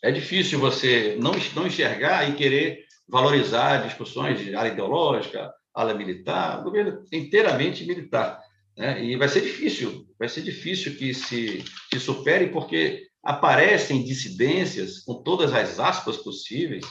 [0.04, 6.60] é difícil você não, não enxergar e querer valorizar discussões de área ideológica, área militar,
[6.60, 8.42] o governo inteiramente militar.
[8.78, 9.04] Né?
[9.04, 15.24] E vai ser difícil, vai ser difícil que se, se supere, porque aparecem dissidências, com
[15.24, 16.84] todas as aspas possíveis,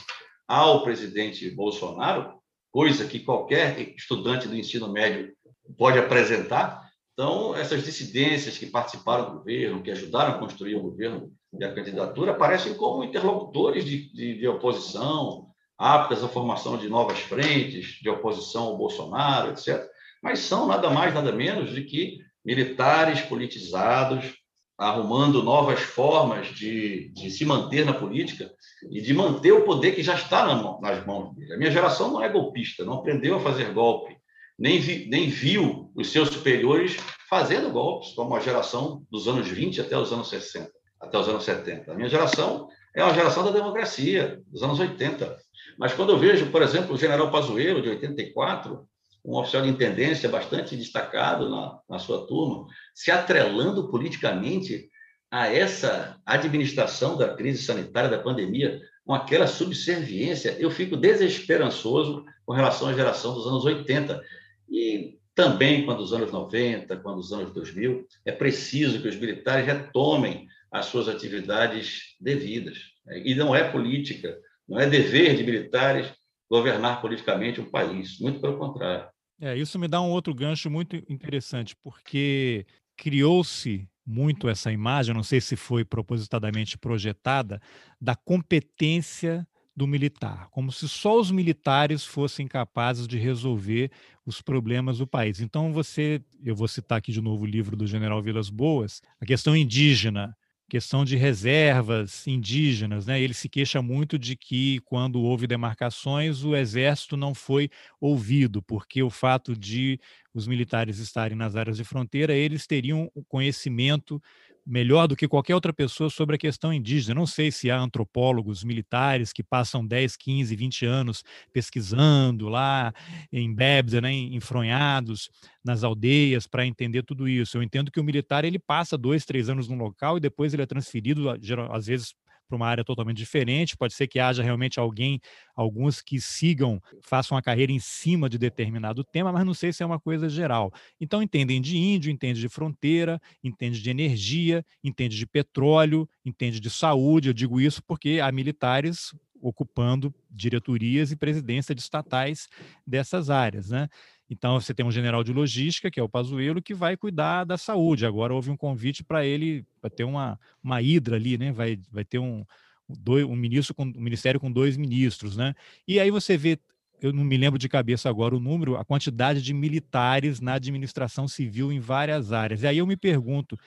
[0.47, 2.33] ao presidente Bolsonaro,
[2.71, 5.31] coisa que qualquer estudante do ensino médio
[5.77, 6.89] pode apresentar.
[7.13, 11.73] Então, essas dissidências que participaram do governo, que ajudaram a construir o governo e a
[11.73, 18.09] candidatura, aparecem como interlocutores de, de, de oposição, aptas à formação de novas frentes de
[18.09, 19.87] oposição ao Bolsonaro, etc.
[20.21, 24.33] Mas são nada mais, nada menos de que militares politizados,
[24.77, 28.51] arrumando novas formas de, de se manter na política
[28.91, 31.53] e de manter o poder que já está na, nas mãos dele.
[31.53, 34.15] A minha geração não é golpista, não aprendeu a fazer golpe,
[34.57, 36.97] nem, vi, nem viu os seus superiores
[37.29, 40.69] fazendo golpes, como a geração dos anos 20 até os anos 60,
[41.01, 41.91] até os anos 70.
[41.91, 45.35] A minha geração é uma geração da democracia, dos anos 80.
[45.77, 48.87] Mas quando eu vejo, por exemplo, o general Pazuello, de 84,
[49.25, 54.89] um oficial de intendência bastante destacado na, na sua turma, se atrelando politicamente
[55.31, 62.53] a essa administração da crise sanitária, da pandemia, com aquela subserviência, eu fico desesperançoso com
[62.53, 64.21] relação à geração dos anos 80.
[64.69, 69.65] E também, quando os anos 90, quando os anos 2000, é preciso que os militares
[69.65, 72.77] retomem as suas atividades devidas.
[73.25, 74.37] E não é política,
[74.67, 76.11] não é dever de militares
[76.49, 79.07] governar politicamente um país, muito pelo contrário.
[79.41, 82.65] É, isso me dá um outro gancho muito interessante, porque
[82.97, 87.61] criou-se muito essa imagem, não sei se foi propositadamente projetada,
[87.99, 93.91] da competência do militar, como se só os militares fossem capazes de resolver
[94.25, 95.39] os problemas do país.
[95.39, 99.25] Então você, eu vou citar aqui de novo o livro do General Vilas Boas, a
[99.25, 100.35] questão indígena,
[100.73, 103.21] questão de reservas indígenas, né?
[103.21, 107.69] Ele se queixa muito de que quando houve demarcações o exército não foi
[108.01, 109.99] ouvido, porque o fato de
[110.33, 114.19] os militares estarem nas áreas de fronteira, eles teriam o conhecimento
[114.65, 117.15] melhor do que qualquer outra pessoa sobre a questão indígena.
[117.15, 122.93] Não sei se há antropólogos militares que passam 10, 15, 20 anos pesquisando lá
[123.31, 125.29] em Bébida, né, enfronhados
[125.63, 127.57] nas aldeias para entender tudo isso.
[127.57, 130.63] Eu entendo que o militar ele passa dois, três anos num local e depois ele
[130.63, 131.29] é transferido,
[131.71, 132.13] às vezes
[132.47, 133.77] para uma área totalmente diferente.
[133.77, 135.19] Pode ser que haja realmente alguém,
[135.55, 139.83] alguns que sigam, façam a carreira em cima de determinado tema, mas não sei se
[139.83, 140.71] é uma coisa geral.
[140.99, 146.69] Então, entendem de índio, entende de fronteira, entende de energia, entende de petróleo, entende de
[146.69, 147.29] saúde.
[147.29, 149.13] Eu digo isso porque há militares
[149.43, 152.47] ocupando diretorias e presidência de estatais
[152.87, 153.89] dessas áreas, né?
[154.29, 157.57] Então, você tem um general de logística, que é o Pazuello, que vai cuidar da
[157.57, 158.05] saúde.
[158.05, 161.51] Agora houve um convite para ele, para ter uma, uma hidra ali, né?
[161.51, 162.45] Vai, vai ter um,
[162.87, 165.53] dois, um, ministro com, um ministério com dois ministros, né?
[165.87, 166.57] E aí você vê,
[167.01, 171.27] eu não me lembro de cabeça agora o número, a quantidade de militares na administração
[171.27, 172.63] civil em várias áreas.
[172.63, 173.57] E aí eu me pergunto,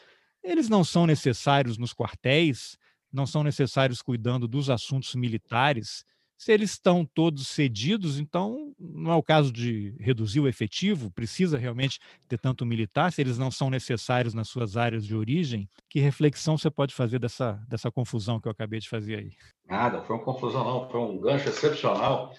[0.42, 2.78] eles não são necessários nos quartéis?
[3.12, 6.04] Não são necessários cuidando dos assuntos militares?
[6.38, 11.56] Se eles estão todos cedidos, então não é o caso de reduzir o efetivo, precisa
[11.56, 15.68] realmente ter tanto militar, se eles não são necessários nas suas áreas de origem.
[15.88, 19.32] Que reflexão você pode fazer dessa, dessa confusão que eu acabei de fazer aí?
[19.66, 22.32] Nada, foi uma confusão, não, foi um gancho excepcional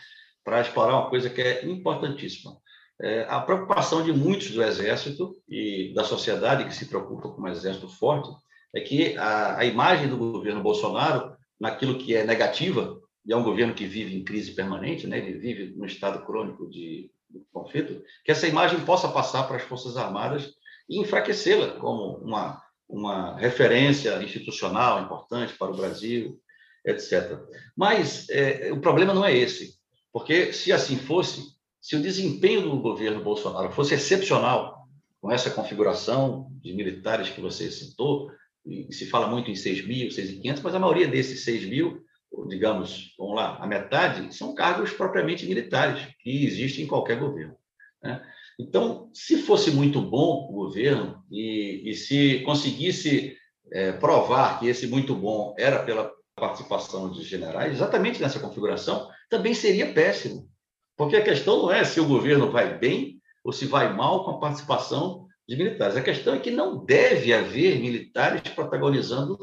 [0.44, 2.56] para explorar uma coisa que é importantíssima.
[3.02, 7.48] É, a preocupação de muitos do Exército e da sociedade que se preocupa com um
[7.48, 8.30] Exército forte
[8.76, 12.98] é que a, a imagem do governo Bolsonaro, naquilo que é negativa,
[13.28, 15.18] e é um governo que vive em crise permanente, né?
[15.18, 19.64] ele vive num estado crônico de, de conflito, que essa imagem possa passar para as
[19.64, 20.54] Forças Armadas
[20.90, 26.40] e enfraquecê-la como uma, uma referência institucional importante para o Brasil,
[26.86, 27.38] etc.
[27.76, 29.76] Mas é, o problema não é esse,
[30.14, 34.88] porque se assim fosse, se o desempenho do governo Bolsonaro fosse excepcional,
[35.20, 38.32] com essa configuração de militares que você citou,
[38.66, 42.07] e se fala muito em 6 mil, 6.500, mas a maioria desses 6 mil,
[42.48, 47.56] digamos, vamos lá, a metade, são cargos propriamente militares, que existem em qualquer governo.
[48.02, 48.22] Né?
[48.60, 53.38] Então, se fosse muito bom o governo e, e se conseguisse
[53.72, 59.54] é, provar que esse muito bom era pela participação de generais, exatamente nessa configuração, também
[59.54, 60.50] seria péssimo.
[60.96, 64.32] Porque a questão não é se o governo vai bem ou se vai mal com
[64.32, 65.96] a participação de militares.
[65.96, 69.38] A questão é que não deve haver militares protagonizando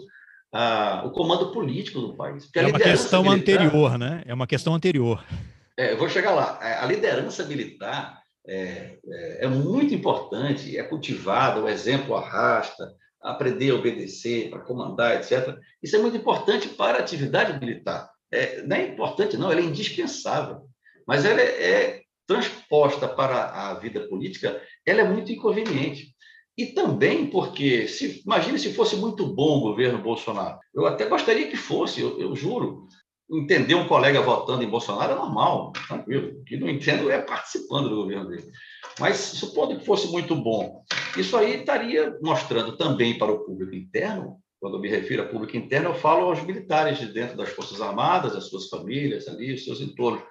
[0.55, 2.49] ah, o comando político do país.
[2.55, 4.23] É uma questão militar, anterior, né?
[4.25, 5.25] É uma questão anterior.
[5.77, 6.59] É, eu vou chegar lá.
[6.61, 13.75] A liderança militar é, é, é muito importante, é cultivada, o exemplo arrasta, aprender a
[13.75, 15.59] obedecer, para comandar, etc.
[15.83, 18.09] Isso é muito importante para a atividade militar.
[18.31, 20.69] É, não é importante, não, ela é indispensável.
[21.07, 26.14] Mas ela é, é transposta para a vida política, ela é muito inconveniente.
[26.57, 30.59] E também porque, se, imagine se fosse muito bom o governo Bolsonaro.
[30.73, 32.87] Eu até gostaria que fosse, eu, eu juro.
[33.31, 36.39] Entender um colega votando em Bolsonaro é normal, tranquilo.
[36.39, 38.45] O que não entendo é participando do governo dele.
[39.01, 40.85] Mas, supondo que fosse muito bom,
[41.17, 45.57] isso aí estaria mostrando também para o público interno, quando eu me refiro a público
[45.57, 49.65] interno, eu falo aos militares de dentro das Forças Armadas, as suas famílias ali, os
[49.65, 50.23] seus entornos,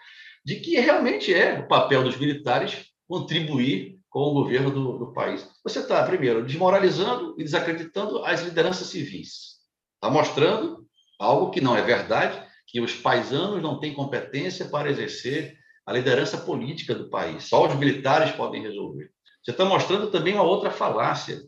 [0.45, 5.49] de que realmente é o papel dos militares contribuir com o governo do, do país.
[5.63, 9.55] Você está, primeiro, desmoralizando e desacreditando as lideranças civis.
[9.95, 10.85] Está mostrando
[11.19, 16.37] algo que não é verdade, que os paisanos não têm competência para exercer a liderança
[16.37, 17.45] política do país.
[17.45, 19.09] Só os militares podem resolver.
[19.43, 21.41] Você está mostrando também uma outra falácia,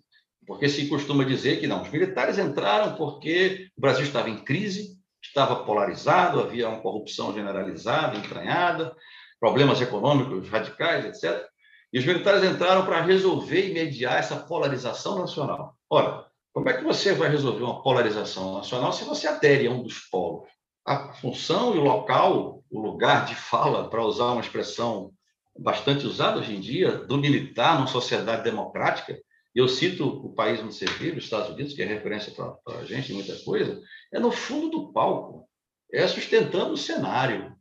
[0.48, 4.98] porque se costuma dizer que não, os militares entraram porque o Brasil estava em crise,
[5.24, 8.96] estava polarizado, havia uma corrupção generalizada, entranhada,
[9.40, 11.48] problemas econômicos radicais, etc.
[11.96, 15.78] E os militares entraram para resolver e mediar essa polarização nacional.
[15.90, 19.82] Ora, como é que você vai resolver uma polarização nacional se você adere a um
[19.82, 20.50] dos polos?
[20.86, 25.14] A função e o local, o lugar de fala, para usar uma expressão
[25.58, 29.18] bastante usada hoje em dia, do militar numa sociedade democrática,
[29.56, 32.84] eu cito o país onde você vive, os Estados Unidos, que é referência para a
[32.84, 33.82] gente em muita coisa,
[34.14, 35.48] é no fundo do palco,
[35.94, 37.56] é sustentando o cenário,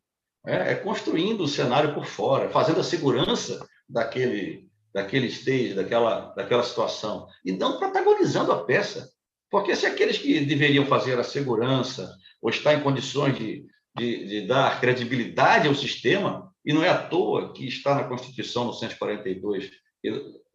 [0.45, 6.63] é, é construindo o cenário por fora, fazendo a segurança daquele, daquele stage, daquela, daquela
[6.63, 9.11] situação, e não protagonizando a peça.
[9.51, 13.65] Porque se aqueles que deveriam fazer a segurança ou estar em condições de,
[13.97, 18.65] de, de dar credibilidade ao sistema, e não é à toa que está na Constituição,
[18.65, 19.71] no 142,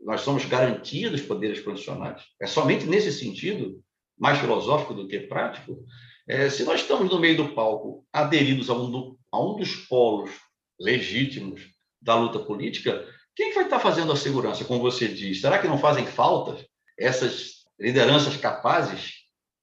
[0.01, 2.23] nós somos garantidos poderes constitucionais.
[2.41, 3.81] É somente nesse sentido,
[4.17, 5.85] mais filosófico do que prático,
[6.27, 9.75] é, se nós estamos no meio do palco, aderidos a um, do, a um dos
[9.87, 10.29] polos
[10.79, 11.61] legítimos
[12.01, 13.05] da luta política,
[13.39, 15.39] quem vai estar fazendo a segurança, como você diz?
[15.39, 16.57] Será que não fazem falta
[16.99, 19.13] essas lideranças capazes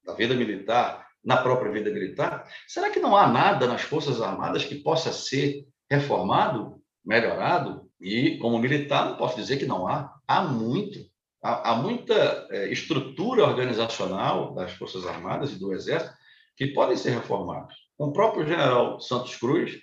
[0.02, 2.50] da vida militar, na própria vida militar?
[2.66, 7.86] Será que não há nada nas Forças Armadas que possa ser reformado, melhorado?
[8.00, 10.10] E, como militar, não posso dizer que não há.
[10.26, 10.98] Há muito.
[11.44, 16.14] Há, há muita é, estrutura organizacional das Forças Armadas e do Exército
[16.56, 17.74] que podem ser reformados.
[17.98, 19.78] O próprio general Santos Cruz,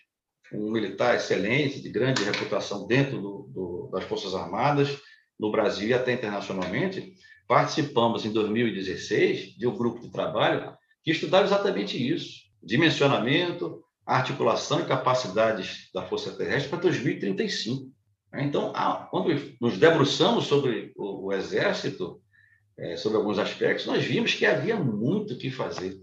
[0.54, 4.98] um militar excelente, de grande reputação dentro do, do, das Forças Armadas,
[5.40, 7.14] no Brasil e até internacionalmente,
[7.48, 10.74] participamos em 2016 de um grupo de trabalho
[11.04, 17.92] que estudava exatamente isso: dimensionamento, articulação e capacidades da Força Terrestre para 2035.
[18.36, 18.74] Então,
[19.12, 19.30] quando
[19.62, 22.20] nos debruçamos sobre o, Exército,
[22.78, 25.96] é, sobre alguns aspectos, nós vimos que havia muito o que fazer.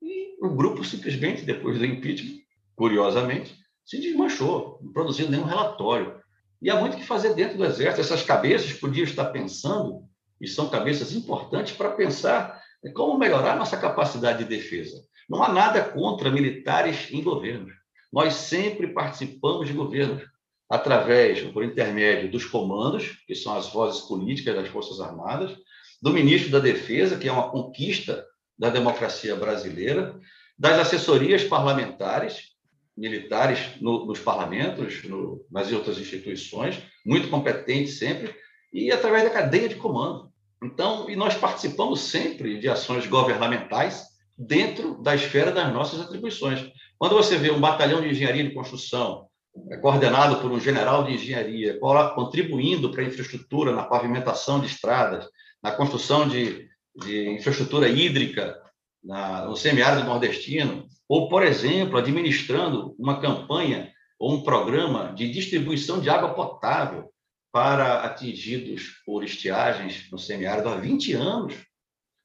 [0.00, 2.38] E o grupo simplesmente, depois do impeachment,
[2.74, 3.54] curiosamente,
[3.86, 6.20] se desmanchou, não produziu nenhum relatório.
[6.60, 8.00] E há muito que fazer dentro do Exército.
[8.00, 10.02] Essas cabeças podiam estar pensando,
[10.40, 12.60] e são cabeças importantes, para pensar
[12.94, 15.02] como melhorar nossa capacidade de defesa.
[15.30, 17.72] Não há nada contra militares em governos.
[18.12, 20.22] Nós sempre participamos de governos
[20.68, 25.56] através, por intermédio dos comandos, que são as vozes políticas das Forças Armadas,
[26.02, 28.24] do ministro da Defesa, que é uma conquista
[28.58, 30.18] da democracia brasileira,
[30.58, 32.55] das assessorias parlamentares,
[32.96, 38.34] militares no, nos parlamentos, no, nas outras instituições, muito competentes sempre,
[38.72, 40.30] e através da cadeia de comando.
[40.62, 44.04] Então, e nós participamos sempre de ações governamentais
[44.36, 46.70] dentro da esfera das nossas atribuições.
[46.98, 49.26] Quando você vê um batalhão de engenharia de construção
[49.70, 51.78] é, coordenado por um general de engenharia,
[52.14, 55.26] contribuindo para a infraestrutura na pavimentação de estradas,
[55.62, 58.56] na construção de, de infraestrutura hídrica
[59.02, 66.00] na, no semiárido nordestino, ou, por exemplo, administrando uma campanha ou um programa de distribuição
[66.00, 67.10] de água potável
[67.52, 71.54] para atingidos por estiagens no semiárido há 20 anos.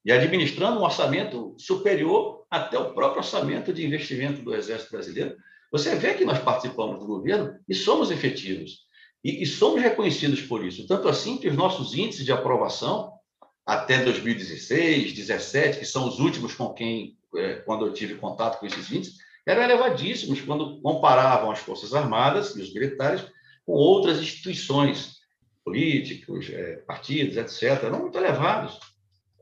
[0.04, 5.36] e administrando um orçamento superior até o próprio orçamento de investimento do Exército Brasileiro.
[5.70, 8.80] Você vê que nós participamos do governo e somos efetivos.
[9.24, 10.86] E, e somos reconhecidos por isso.
[10.88, 13.12] Tanto assim que os nossos índices de aprovação,
[13.64, 17.16] até 2016, 2017, que são os últimos com quem,
[17.64, 22.62] quando eu tive contato com esses índices, eram elevadíssimos quando comparavam as Forças Armadas e
[22.62, 23.24] os militares
[23.64, 25.16] com outras instituições
[25.64, 27.84] políticos, é, partidos, etc.
[27.84, 28.78] Eram muito elevados.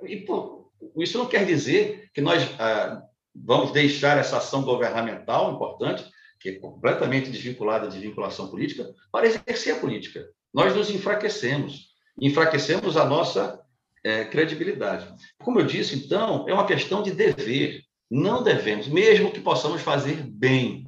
[0.03, 3.03] E pô, isso não quer dizer que nós ah,
[3.35, 6.05] vamos deixar essa ação governamental importante,
[6.39, 10.27] que é completamente desvinculada de vinculação política, para exercer a política.
[10.53, 13.61] Nós nos enfraquecemos, enfraquecemos a nossa
[14.05, 15.13] é, credibilidade.
[15.43, 17.83] Como eu disse, então, é uma questão de dever.
[18.11, 20.87] Não devemos, mesmo que possamos fazer bem.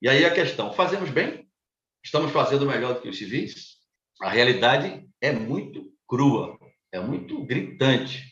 [0.00, 1.48] E aí a questão: fazemos bem?
[2.04, 3.76] Estamos fazendo melhor do que os civis?
[4.22, 6.56] A realidade é muito crua,
[6.92, 8.24] é muito gritante.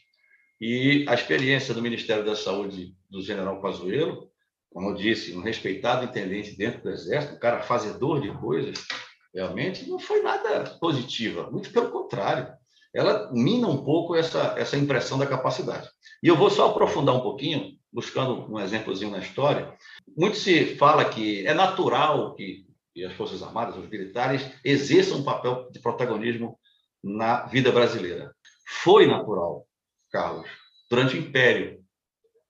[0.61, 4.31] E a experiência do Ministério da Saúde do general Pazuello,
[4.71, 8.87] como eu disse, um respeitado intendente dentro do Exército, um cara fazedor de coisas,
[9.35, 12.53] realmente não foi nada positiva, muito pelo contrário.
[12.95, 15.89] Ela mina um pouco essa, essa impressão da capacidade.
[16.23, 19.75] E eu vou só aprofundar um pouquinho, buscando um exemplozinho na história.
[20.17, 22.65] Muito se fala que é natural que,
[22.95, 26.59] que as Forças Armadas, os militares, exerçam um papel de protagonismo
[27.03, 28.33] na vida brasileira.
[28.67, 29.67] Foi natural,
[30.11, 30.49] Carlos,
[30.89, 31.85] durante o Império,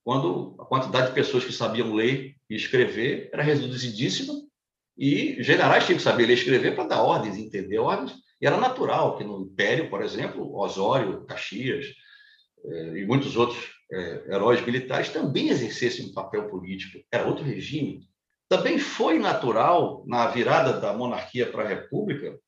[0.05, 4.35] quando a quantidade de pessoas que sabiam ler e escrever era reduzidíssima,
[4.97, 8.15] e generais tinham que saber ler e escrever para dar ordens, entender ordens,
[8.45, 11.87] e era natural que no Império, por exemplo, Osório, Caxias
[12.66, 17.03] eh, e muitos outros eh, heróis militares também exercessem um papel político.
[17.11, 18.07] Era outro regime.
[18.47, 22.39] Também foi natural, na virada da monarquia para a república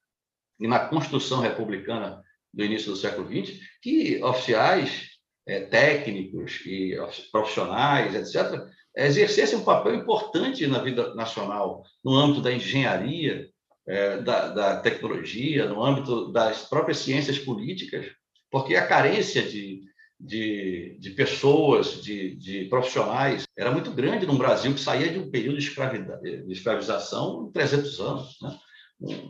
[0.61, 5.13] e na construção republicana do início do século XX, que oficiais,
[5.47, 6.95] é, técnicos e
[7.33, 13.49] profissionais, etc., exercessem um papel importante na vida nacional, no âmbito da engenharia,
[13.89, 18.07] é, da, da, tecnologia, no âmbito das próprias ciências políticas,
[18.51, 19.83] porque a carência de,
[20.19, 25.31] de, de pessoas, de, de, profissionais, era muito grande no Brasil, que saía de um
[25.31, 28.59] período de, de escravização em 300 anos, né?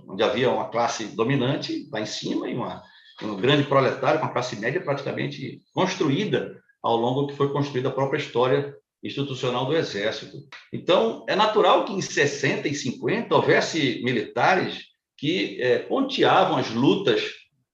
[0.08, 2.82] onde havia uma classe dominante lá em cima e uma
[3.22, 7.92] um grande proletário, com a classe média praticamente construída ao longo que foi construída a
[7.92, 10.38] própria história institucional do Exército.
[10.72, 14.84] Então, é natural que em 60 e 50 houvesse militares
[15.16, 17.22] que é, ponteavam as lutas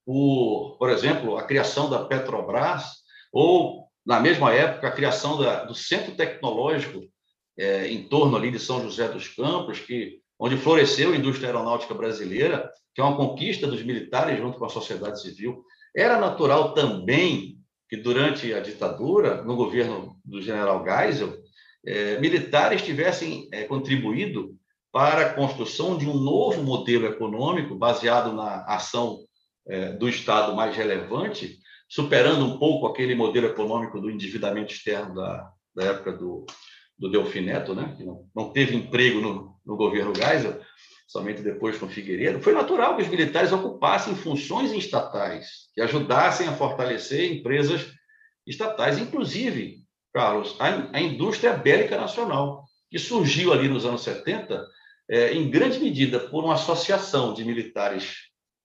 [0.05, 2.83] por, por exemplo, a criação da Petrobras,
[3.31, 7.01] ou, na mesma época, a criação da, do Centro Tecnológico
[7.57, 11.93] é, em torno ali de São José dos Campos, que, onde floresceu a indústria aeronáutica
[11.93, 15.63] brasileira, que é uma conquista dos militares junto com a sociedade civil.
[15.95, 17.57] Era natural também
[17.93, 21.37] que, durante a ditadura, no governo do general Geisel,
[21.85, 24.55] eh, militares tivessem eh, contribuído
[24.91, 29.19] para a construção de um novo modelo econômico baseado na ação
[29.67, 35.51] eh, do Estado mais relevante, superando um pouco aquele modelo econômico do endividamento externo da,
[35.75, 36.47] da época do,
[36.97, 37.93] do Delfim Neto, né?
[37.95, 40.59] que não, não teve emprego no, no governo Geisel,
[41.13, 46.53] somente depois com Figueiredo, foi natural que os militares ocupassem funções estatais, que ajudassem a
[46.53, 47.85] fortalecer empresas
[48.47, 54.65] estatais, inclusive, Carlos, a, a indústria bélica nacional, que surgiu ali nos anos 70,
[55.07, 58.15] é, em grande medida por uma associação de militares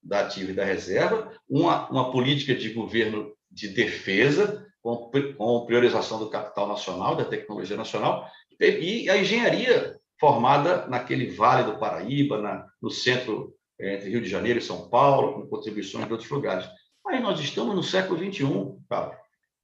[0.02, 6.18] da ativa e da reserva, uma, uma política de governo de defesa, com, com priorização
[6.18, 8.26] do capital nacional, da tecnologia nacional,
[8.58, 14.28] e a engenharia formada naquele vale do Paraíba, na, no centro é, entre Rio de
[14.28, 16.68] Janeiro e São Paulo, com contribuições de outros lugares.
[17.04, 18.44] Mas nós estamos no século XXI,
[18.88, 19.12] Paulo.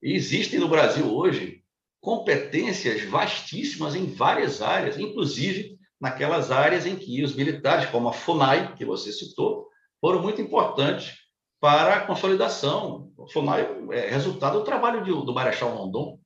[0.02, 1.62] E existem no Brasil hoje
[2.00, 8.74] competências vastíssimas em várias áreas, inclusive naquelas áreas em que os militares, como a FUNAI,
[8.74, 9.66] que você citou,
[10.00, 11.14] foram muito importantes
[11.58, 13.10] para a consolidação.
[13.18, 16.18] A FUNAI é resultado do trabalho de, do Marechal Rondon?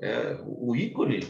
[0.00, 1.26] É, o ícone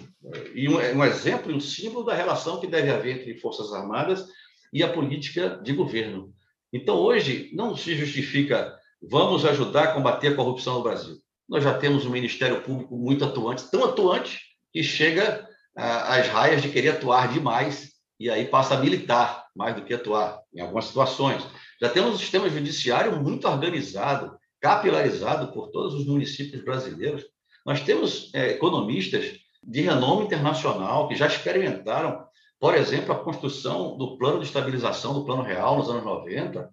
[0.55, 4.27] e um, um exemplo um símbolo da relação que deve haver entre Forças Armadas
[4.73, 6.32] e a política de governo.
[6.73, 11.16] Então, hoje, não se justifica vamos ajudar a combater a corrupção no Brasil.
[11.49, 14.40] Nós já temos um Ministério Público muito atuante, tão atuante,
[14.73, 19.85] que chega às raias de querer atuar demais e aí passa a militar mais do
[19.85, 21.43] que atuar, em algumas situações.
[21.81, 27.24] Já temos um sistema judiciário muito organizado, capilarizado por todos os municípios brasileiros.
[27.69, 32.24] Nós temos é, economistas de renome internacional que já experimentaram,
[32.59, 36.66] por exemplo, a construção do plano de estabilização do Plano Real nos anos 90,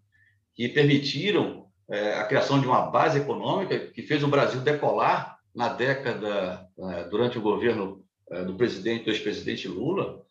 [0.55, 5.67] que permitiram é, a criação de uma base econômica que fez o Brasil decolar na
[5.67, 8.01] década, eh, durante o governo
[8.31, 10.22] eh, do presidente, do ex-presidente Lula,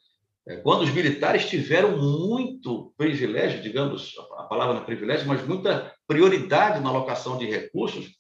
[0.46, 5.94] eh, quando os militares tiveram muito privilégio, digamos, a palavra não é privilégio, mas muita
[6.06, 8.14] prioridade na alocação de recursos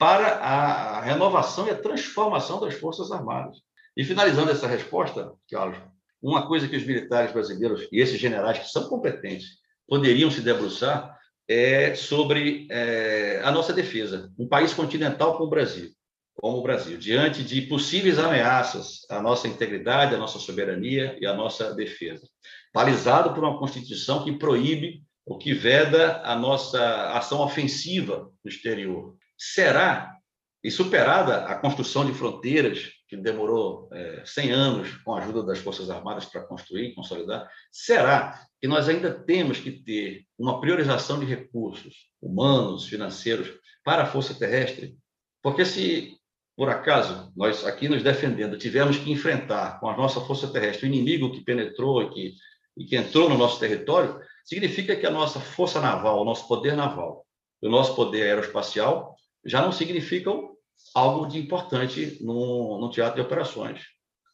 [0.00, 3.58] para a renovação e a transformação das Forças Armadas.
[3.94, 5.76] E finalizando essa resposta, Carlos,
[6.22, 11.14] uma coisa que os militares brasileiros e esses generais que são competentes poderiam se debruçar
[11.46, 14.32] é sobre é, a nossa defesa.
[14.38, 15.90] Um país continental como o Brasil,
[16.34, 21.34] como o Brasil, diante de possíveis ameaças à nossa integridade, à nossa soberania e à
[21.34, 22.26] nossa defesa,
[22.72, 29.14] balizado por uma Constituição que proíbe o que veda a nossa ação ofensiva no exterior.
[29.42, 30.18] Será,
[30.62, 35.60] e superada a construção de fronteiras, que demorou é, 100 anos com a ajuda das
[35.60, 41.18] Forças Armadas para construir e consolidar, será que nós ainda temos que ter uma priorização
[41.18, 43.50] de recursos humanos, financeiros,
[43.82, 44.94] para a Força Terrestre?
[45.42, 46.18] Porque se,
[46.54, 50.92] por acaso, nós aqui nos defendendo, tivermos que enfrentar com a nossa Força Terrestre o
[50.92, 52.34] inimigo que penetrou e que,
[52.76, 56.76] e que entrou no nosso território, significa que a nossa Força Naval, o nosso poder
[56.76, 57.24] naval,
[57.62, 60.50] o nosso poder aeroespacial já não significam
[60.94, 63.82] algo de importante no, no teatro de operações.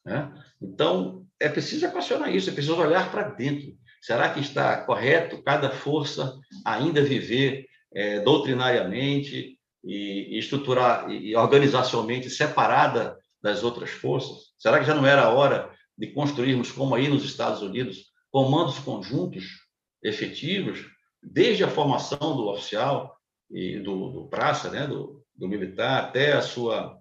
[0.05, 0.31] Né?
[0.61, 3.75] Então, é preciso equacionar isso, é preciso olhar para dentro.
[4.01, 6.33] Será que está correto cada força
[6.65, 14.53] ainda viver é, doutrinariamente e, e estruturar e, organizacionalmente separada das outras forças?
[14.57, 18.79] Será que já não era a hora de construirmos, como aí nos Estados Unidos, comandos
[18.79, 19.45] conjuntos
[20.03, 20.85] efetivos,
[21.21, 23.16] desde a formação do oficial
[23.49, 26.97] e do, do praça, né, do, do militar, até a sua,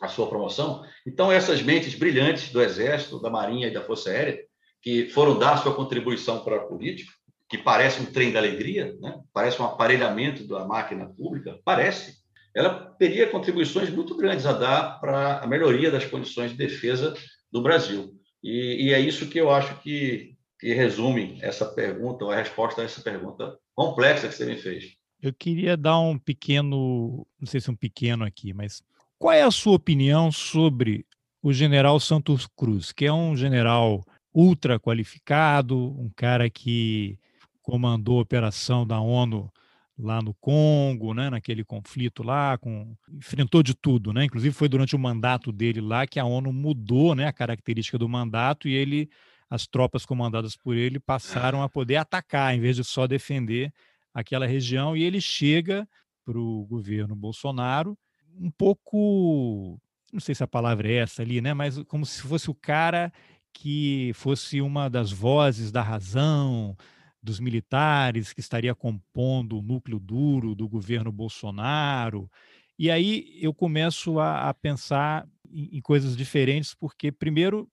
[0.00, 0.84] a sua promoção.
[1.06, 4.38] Então, essas mentes brilhantes do Exército, da Marinha e da Força Aérea,
[4.82, 7.10] que foram dar sua contribuição para a política,
[7.48, 9.20] que parece um trem da alegria, né?
[9.32, 12.16] parece um aparelhamento da máquina pública, parece,
[12.54, 17.14] ela teria contribuições muito grandes a dar para a melhoria das condições de defesa
[17.50, 18.12] do Brasil.
[18.42, 22.80] E, e é isso que eu acho que, que resume essa pergunta, ou a resposta
[22.82, 24.96] a essa pergunta complexa que você me fez.
[25.26, 28.80] Eu queria dar um pequeno, não sei se é um pequeno aqui, mas
[29.18, 31.04] qual é a sua opinião sobre
[31.42, 37.18] o general Santos Cruz, que é um general ultra qualificado, um cara que
[37.60, 39.50] comandou a operação da ONU
[39.98, 44.26] lá no Congo, né, naquele conflito lá, com, enfrentou de tudo, né?
[44.26, 48.08] Inclusive foi durante o mandato dele lá que a ONU mudou, né, a característica do
[48.08, 49.10] mandato e ele,
[49.50, 53.72] as tropas comandadas por ele passaram a poder atacar em vez de só defender
[54.16, 55.86] aquela região, e ele chega
[56.24, 57.96] para o governo Bolsonaro
[58.38, 59.78] um pouco,
[60.10, 61.52] não sei se a palavra é essa ali, né?
[61.52, 63.12] Mas como se fosse o cara
[63.52, 66.74] que fosse uma das vozes da razão
[67.22, 72.30] dos militares que estaria compondo o núcleo duro do governo Bolsonaro.
[72.78, 77.68] E aí eu começo a, a pensar em, em, coisas diferentes, porque, primeiro,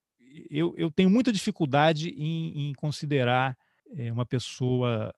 [0.49, 3.57] eu, eu tenho muita dificuldade em, em considerar
[3.95, 5.14] é, uma pessoa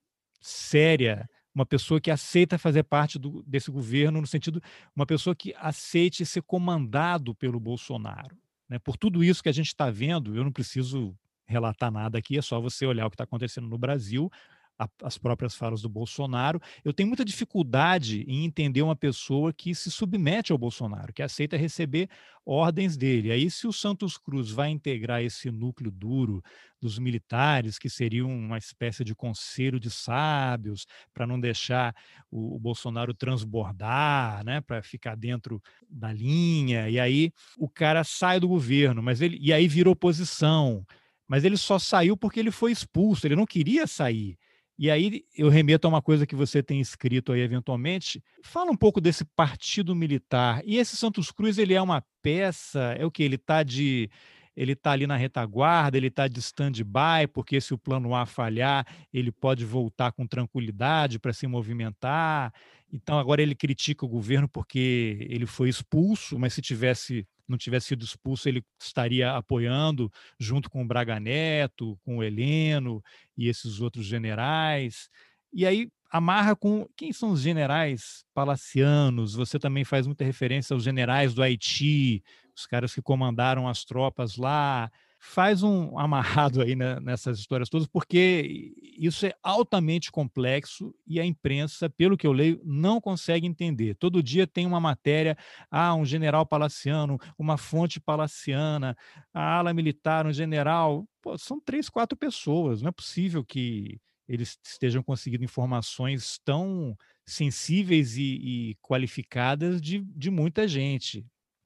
[0.45, 4.61] séria, uma pessoa que aceita fazer parte do, desse governo, no sentido,
[4.95, 8.38] uma pessoa que aceite ser comandado pelo Bolsonaro.
[8.69, 8.77] Né?
[8.77, 12.41] Por tudo isso que a gente está vendo, eu não preciso relatar nada aqui, é
[12.41, 14.31] só você olhar o que está acontecendo no Brasil
[14.77, 16.61] a, as próprias falas do Bolsonaro.
[16.84, 21.57] Eu tenho muita dificuldade em entender uma pessoa que se submete ao Bolsonaro, que aceita
[21.57, 22.10] receber
[22.45, 23.31] ordens dele.
[23.31, 26.43] Aí, se o Santos Cruz vai integrar esse núcleo duro
[26.80, 31.95] dos militares, que seria uma espécie de conselho de sábios, para não deixar
[32.30, 38.39] o, o, Bolsonaro transbordar, né, para ficar dentro da linha, e aí o cara sai
[38.39, 40.85] do governo, mas ele e aí vira oposição.
[41.27, 44.38] Mas ele só saiu porque ele foi expulso, ele não queria sair.
[44.77, 48.22] E aí eu remeto a uma coisa que você tem escrito aí eventualmente.
[48.43, 50.61] Fala um pouco desse partido militar.
[50.65, 53.23] E esse Santos Cruz, ele é uma peça, é o que?
[53.23, 54.10] Ele está de.
[54.56, 58.86] Ele está ali na retaguarda, ele está de stand-by, porque se o plano A falhar,
[59.14, 62.53] ele pode voltar com tranquilidade para se movimentar.
[62.91, 67.88] Então, agora ele critica o governo porque ele foi expulso, mas se tivesse não tivesse
[67.88, 73.03] sido expulso, ele estaria apoiando, junto com o Braga Neto, com o Heleno
[73.38, 75.10] e esses outros generais.
[75.53, 79.36] E aí amarra com quem são os generais palacianos.
[79.36, 82.23] Você também faz muita referência aos generais do Haiti,
[82.56, 87.88] os caras que comandaram as tropas lá faz um amarrado aí né, nessas histórias todas,
[87.88, 93.95] porque isso é altamente complexo e a imprensa, pelo que eu leio, não consegue entender.
[93.95, 95.38] Todo dia tem uma matéria,
[95.69, 98.95] ah, um general palaciano, uma fonte palaciana,
[99.34, 101.07] a ala militar, um general.
[101.22, 108.18] Pô, são três, quatro pessoas, não é possível que eles estejam conseguindo informações tão sensíveis
[108.18, 111.26] e, e qualificadas de, de muita gente.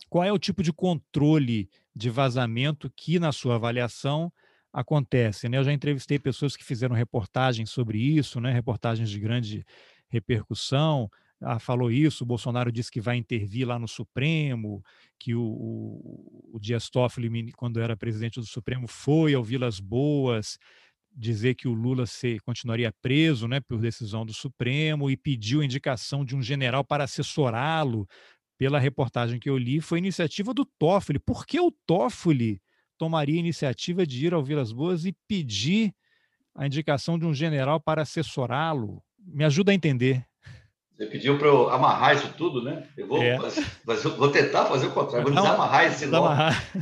[0.09, 4.31] Qual é o tipo de controle de vazamento que, na sua avaliação,
[4.73, 5.47] acontece?
[5.47, 5.57] Né?
[5.57, 8.51] Eu já entrevistei pessoas que fizeram reportagens sobre isso, né?
[8.51, 9.65] reportagens de grande
[10.09, 11.09] repercussão.
[11.41, 14.83] Ah, falou isso, o Bolsonaro disse que vai intervir lá no Supremo,
[15.17, 20.57] que o, o, o Dias Toffoli, quando era presidente do Supremo, foi ao Vilas Boas
[21.15, 26.23] dizer que o Lula se, continuaria preso né, por decisão do Supremo e pediu indicação
[26.23, 28.07] de um general para assessorá-lo
[28.59, 31.17] pela reportagem que eu li, foi iniciativa do Toffoli.
[31.17, 32.61] Por que o Toffoli
[32.97, 35.93] tomaria a iniciativa de ir ao Vilas Boas e pedir
[36.53, 39.01] a indicação de um general para assessorá-lo?
[39.17, 40.25] Me ajuda a entender.
[40.91, 42.83] Você pediu para eu amarrar isso tudo, né?
[42.97, 43.39] Eu vou, é.
[43.39, 46.35] fazer, vou tentar fazer o contrário, vou desamarrar esse nó.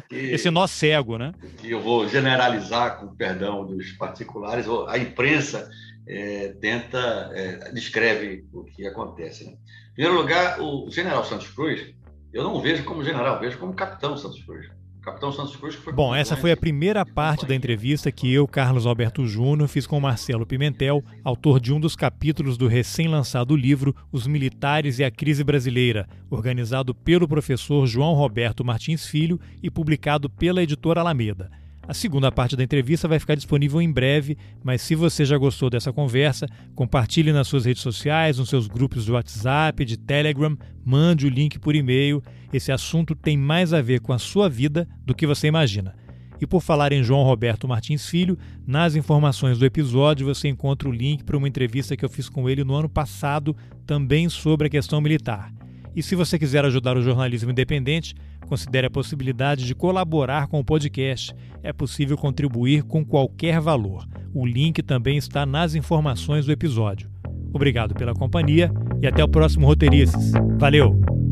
[0.09, 1.31] Que, esse nó cego, né?
[1.59, 4.65] Que eu vou generalizar, com perdão dos particulares.
[4.87, 5.69] A imprensa
[6.07, 9.45] é, tenta, é, descreve o que acontece.
[9.45, 9.55] Né?
[9.97, 11.87] Em primeiro lugar, o general Santos Cruz,
[12.31, 14.67] eu não vejo como general, vejo como capitão Santos Cruz.
[15.01, 18.85] Capitão Santos Cruz foi Bom, essa foi a primeira parte da entrevista que eu, Carlos
[18.85, 24.27] Alberto Júnior, fiz com Marcelo Pimentel, autor de um dos capítulos do recém-lançado livro Os
[24.27, 30.61] Militares e a Crise Brasileira, organizado pelo professor João Roberto Martins Filho e publicado pela
[30.61, 31.49] editora Alameda.
[31.87, 35.69] A segunda parte da entrevista vai ficar disponível em breve, mas se você já gostou
[35.69, 36.45] dessa conversa,
[36.75, 41.57] compartilhe nas suas redes sociais, nos seus grupos de WhatsApp, de Telegram, mande o link
[41.57, 42.21] por e-mail.
[42.51, 45.95] Esse assunto tem mais a ver com a sua vida do que você imagina.
[46.41, 50.91] E por falar em João Roberto Martins Filho, nas informações do episódio você encontra o
[50.91, 53.55] link para uma entrevista que eu fiz com ele no ano passado,
[53.85, 55.56] também sobre a questão militar.
[55.97, 58.15] E se você quiser ajudar o jornalismo independente,
[58.47, 61.35] Considere a possibilidade de colaborar com o podcast.
[61.61, 64.07] É possível contribuir com qualquer valor.
[64.33, 67.09] O link também está nas informações do episódio.
[67.53, 68.71] Obrigado pela companhia
[69.01, 70.31] e até o próximo Roteirices.
[70.57, 71.26] Valeu!